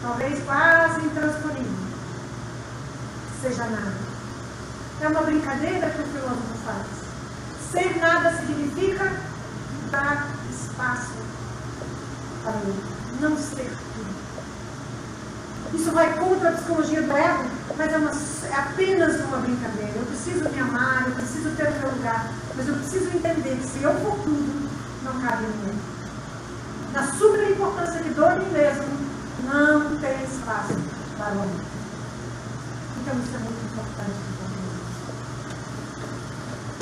[0.00, 1.86] talvez quase intransponível,
[3.40, 4.12] seja nada.
[5.00, 7.01] É uma brincadeira que o filósofo faz.
[7.72, 9.12] Ser nada significa
[9.90, 11.14] dar espaço
[12.42, 12.84] para ele,
[13.20, 14.12] não ser tudo.
[15.74, 19.92] Isso vai contra a psicologia do ego, mas é, uma, é, apenas uma brincadeira.
[19.96, 23.66] Eu preciso me amar, eu preciso ter o meu lugar, mas eu preciso entender que
[23.66, 24.70] se eu for tudo,
[25.02, 25.92] não cabe mim
[26.92, 28.84] na super importância que dou em mim mesmo,
[29.44, 30.74] não tem espaço
[31.16, 31.60] para o homem.
[33.00, 34.41] Então isso é muito importante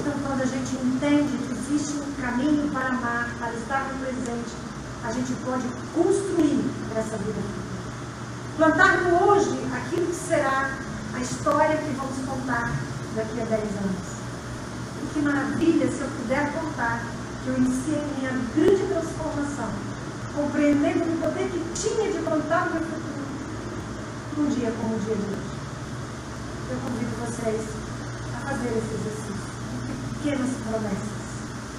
[0.01, 4.57] Então quando a gente entende que existe um caminho para amar, para estar no presente,
[5.05, 6.65] a gente pode construir
[6.97, 7.41] essa vida.
[8.57, 10.79] Plantar no hoje aquilo que será
[11.13, 12.73] a história que vamos contar
[13.15, 14.09] daqui a 10 anos.
[15.03, 17.05] E que maravilha se eu puder contar
[17.45, 19.69] que eu iniciei minha grande transformação
[20.35, 23.27] compreendendo o poder que tinha de plantar o meu futuro
[24.39, 25.61] num dia como o dia de hoje.
[26.71, 27.69] Eu convido vocês
[28.35, 29.40] a fazer esse exercício
[30.23, 31.21] pequenas promessas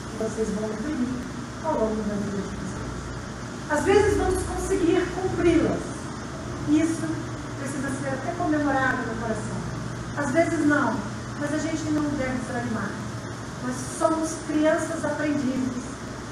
[0.09, 1.21] que vocês vão imprimir
[1.63, 2.71] ao longo da vida de vocês.
[3.69, 5.79] Às vezes vamos conseguir cumpri-las.
[6.69, 7.07] Isso
[7.59, 9.61] precisa ser até comemorado no coração.
[10.17, 10.97] Às vezes não,
[11.39, 12.91] mas a gente não deve desanimar.
[13.63, 15.83] Nós somos crianças aprendizes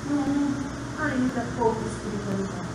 [0.10, 0.66] no mundo
[1.00, 2.68] ainda pouco espiritualizado.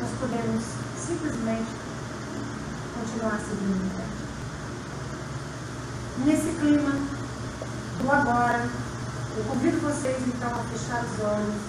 [0.00, 0.64] Nós podemos
[0.98, 1.70] simplesmente
[2.94, 4.26] continuar seguindo em frente.
[6.24, 7.15] Nesse clima
[7.98, 8.68] do agora,
[9.36, 11.62] eu convido vocês então a fechar os olhos.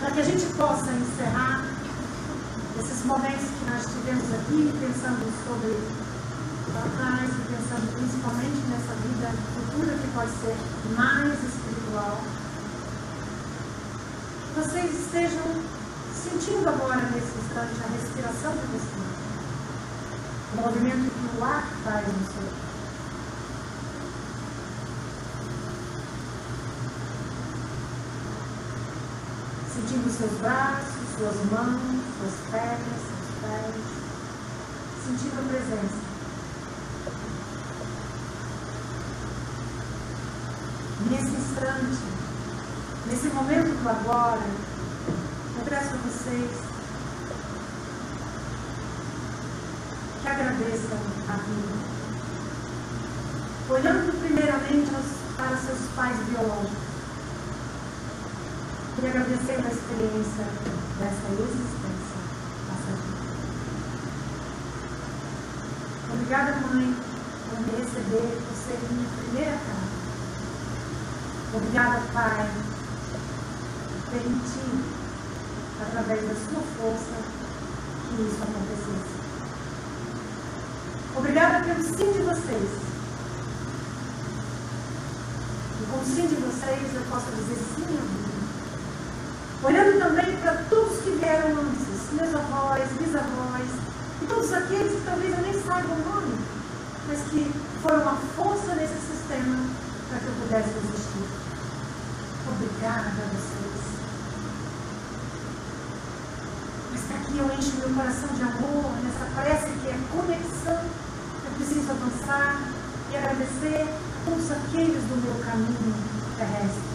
[0.00, 1.64] Para que a gente possa encerrar
[2.78, 6.02] esses momentos que nós tivemos aqui, pensando sobre
[6.96, 10.56] trás e pensando principalmente nessa vida futura que pode ser
[10.96, 12.20] mais espiritual.
[14.56, 15.42] Vocês estejam
[16.14, 19.12] sentindo agora nesse instante a respiração de vocês.
[20.52, 22.71] O movimento que o ar faz no seu
[29.92, 33.74] Sentindo seus braços, suas mãos, suas pernas, seus pés.
[35.04, 36.00] Sentindo a presença.
[41.10, 42.22] Nesse instante,
[43.06, 44.40] Nesse momento do agora,
[45.58, 46.50] eu peço a vocês
[50.22, 51.92] que agradeçam a vida.
[53.68, 54.90] Olhando primeiramente
[55.36, 56.81] para seus pais biológicos
[59.00, 60.44] e agradecendo a experiência
[60.98, 62.18] dessa existência
[62.68, 63.22] passageira.
[66.12, 66.96] Obrigada, mãe,
[67.48, 69.92] por me receber, por ser minha primeira casa.
[71.54, 72.50] Obrigada, pai,
[74.10, 74.84] permitir,
[75.80, 77.16] através da sua força,
[78.08, 79.22] que isso acontecesse.
[81.14, 82.70] Obrigada pelo sim de vocês.
[85.80, 88.32] E com o sim de vocês eu posso dizer sim à vida.
[89.64, 91.54] Olhando também para todos que vieram
[92.22, 93.68] antes, meus avós, bisavós,
[94.22, 96.38] e todos aqueles que talvez eu nem saiba o nome,
[97.08, 97.52] mas que
[97.82, 99.58] foram uma força nesse sistema
[100.08, 101.26] para que eu pudesse existir.
[102.48, 103.82] Obrigada a vocês.
[107.34, 110.84] E eu encho meu coração de amor nessa prece que é conexão.
[111.44, 112.60] Eu preciso avançar
[113.10, 113.88] e agradecer
[114.26, 115.94] todos aqueles do meu caminho
[116.36, 116.92] terrestre.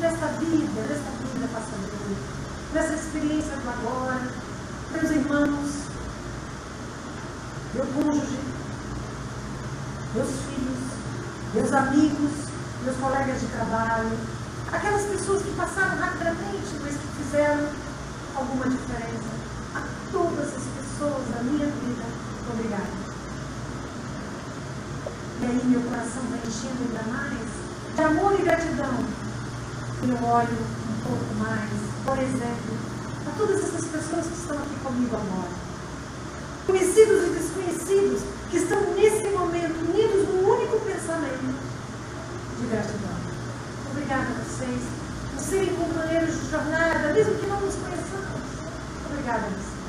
[0.00, 2.20] Nesta vida, nesta vida passageira,
[2.74, 4.20] nessa experiência do agora,
[4.92, 5.70] meus irmãos,
[7.74, 8.38] meu cônjuge,
[10.14, 10.80] meus filhos,
[11.54, 12.30] meus amigos,
[12.84, 14.18] meus colegas de trabalho,
[14.72, 17.68] aquelas pessoas que passaram rapidamente, mas que fizeram
[18.34, 19.30] alguma diferença.
[19.76, 22.04] A todas as pessoas da minha vida,
[22.52, 23.10] obrigada.
[25.40, 27.48] E aí meu coração vai enchendo ainda mais
[27.94, 29.20] de amor e gratidão.
[30.02, 31.70] Eu olho um pouco mais,
[32.04, 32.89] por exemplo,
[33.40, 35.48] todas essas pessoas que estão aqui comigo agora.
[36.66, 38.20] Conhecidos e desconhecidos,
[38.50, 41.56] que estão nesse momento unidos num único pensamento
[42.58, 43.16] de gratidão.
[43.90, 44.82] Obrigada a vocês
[45.34, 48.42] por serem companheiros de jornada, mesmo que não nos conheçamos.
[49.10, 49.80] Obrigada a vocês.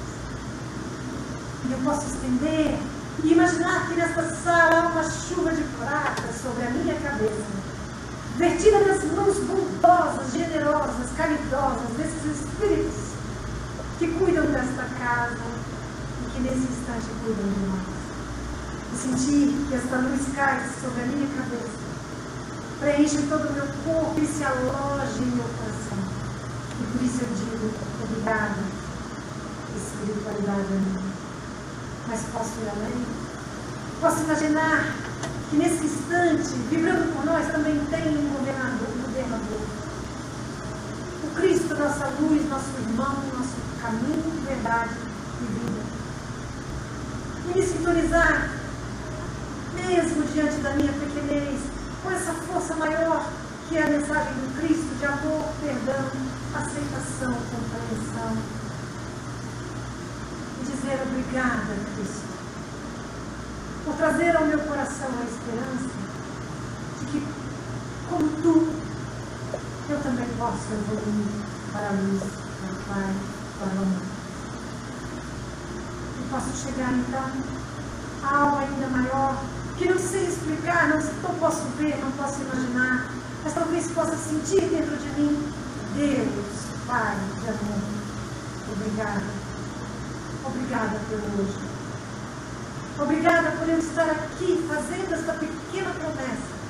[1.68, 2.80] E eu posso estender
[3.24, 7.46] e imaginar que nesta sala há uma chuva de prata sobre a minha cabeça,
[8.38, 13.01] vertida nas mãos bondosas, generosas, caridosas desses espíritos
[14.02, 15.38] que cuidam desta casa
[16.26, 18.02] e que nesse instante cuidam de nós
[18.92, 21.78] e sentir que esta luz cai sobre a minha cabeça,
[22.80, 26.02] preenche todo o meu corpo e se aloja em meu coração.
[26.80, 27.72] E por isso eu digo,
[28.02, 28.64] obrigada,
[29.78, 31.02] espiritualidade amiga.
[32.08, 33.06] Mas posso ir além?
[34.02, 34.96] Posso imaginar
[35.52, 39.91] que nesse instante, vibrando por nós, também tem um governador, um governador.
[41.42, 44.92] Cristo, nossa luz, nosso irmão, nosso caminho, verdade
[45.42, 45.82] e vida.
[47.50, 48.52] E me sintonizar
[49.74, 51.60] mesmo diante da minha pequenez,
[52.04, 53.28] com essa força maior
[53.68, 56.12] que é a mensagem do Cristo de amor, perdão,
[56.54, 58.38] aceitação, compreensão.
[60.62, 62.28] E dizer obrigada, Cristo,
[63.84, 65.90] por trazer ao meu coração a esperança
[67.00, 67.28] de que,
[68.08, 68.81] como tu,
[70.42, 71.28] posso evoluir
[71.72, 73.14] para a luz, para o Pai,
[73.60, 74.02] para o amor.
[76.18, 77.32] E posso chegar então
[78.24, 79.38] a algo ainda maior
[79.78, 83.12] que não sei explicar, não, não posso ver, não posso imaginar,
[83.44, 85.54] mas talvez possa sentir dentro de mim.
[85.96, 87.82] Deus, Pai de amor,
[88.72, 89.42] obrigada.
[90.44, 91.60] Obrigada pelo hoje.
[93.00, 96.62] Obrigada por eu estar aqui fazendo esta pequena promessa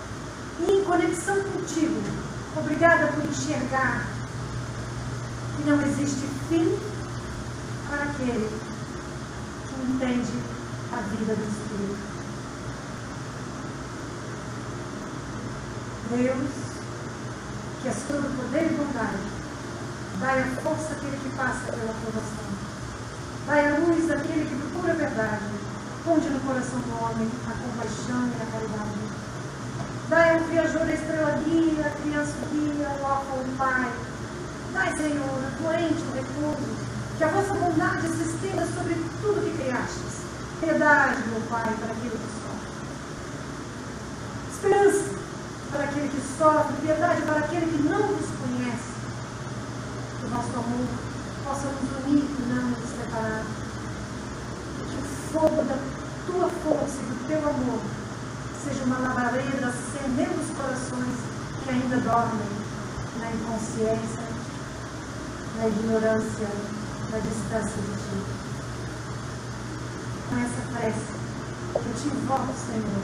[0.59, 2.30] e em conexão contigo.
[2.55, 4.05] Obrigada por enxergar
[5.55, 6.77] que não existe fim
[7.89, 8.49] para aquele
[9.67, 10.33] que entende
[10.91, 12.11] a vida do Espírito.
[16.09, 16.51] Deus,
[17.81, 19.17] que és todo poder e bondade,
[20.19, 22.51] dai a força àquele que passa pela provação.
[23.47, 25.45] Dai a luz àquele que procura a verdade.
[26.03, 29.10] Ponde no coração do homem a compaixão e a caridade.
[30.11, 33.89] Dai ao viajor a estrela guia, a criança guia, o órfão o pai.
[34.73, 36.75] Dai, Senhor, doente o repouso,
[37.17, 40.25] que a vossa bondade se estenda sobre tudo que criastes.
[40.59, 42.71] Piedade, meu Pai, para aquele que sofre.
[44.51, 45.15] Esperança
[45.71, 48.91] para aquele que sofre, piedade para aquele que não nos conhece.
[50.19, 50.87] Que o nosso amor
[51.45, 53.45] possa nos unir e não nos separar.
[54.77, 55.77] Que o fogo da
[56.27, 58.00] tua força e do teu amor
[58.63, 61.17] seja uma labareda acendendo os corações
[61.63, 62.47] que ainda dormem
[63.19, 64.23] na inconsciência,
[65.57, 66.47] na ignorância,
[67.11, 68.17] na distância de ti.
[70.29, 71.11] Com essa prece,
[71.75, 73.03] eu te invoco, Senhor,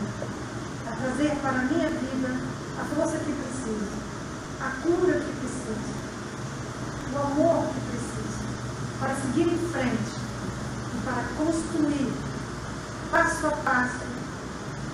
[0.88, 2.40] a trazer para a minha vida
[2.80, 3.88] a força que preciso,
[4.62, 5.98] a cura que preciso,
[7.14, 8.38] o amor que preciso,
[9.00, 10.20] para seguir em frente
[10.94, 12.14] e para construir,
[13.12, 14.17] passo a passo,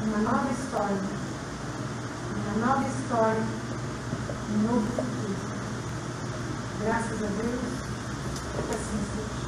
[0.04, 0.98] uma nova história,
[2.36, 3.44] uma nova história,
[4.52, 5.36] um novo futuro.
[6.82, 7.62] Graças a Deus,
[8.70, 9.43] assim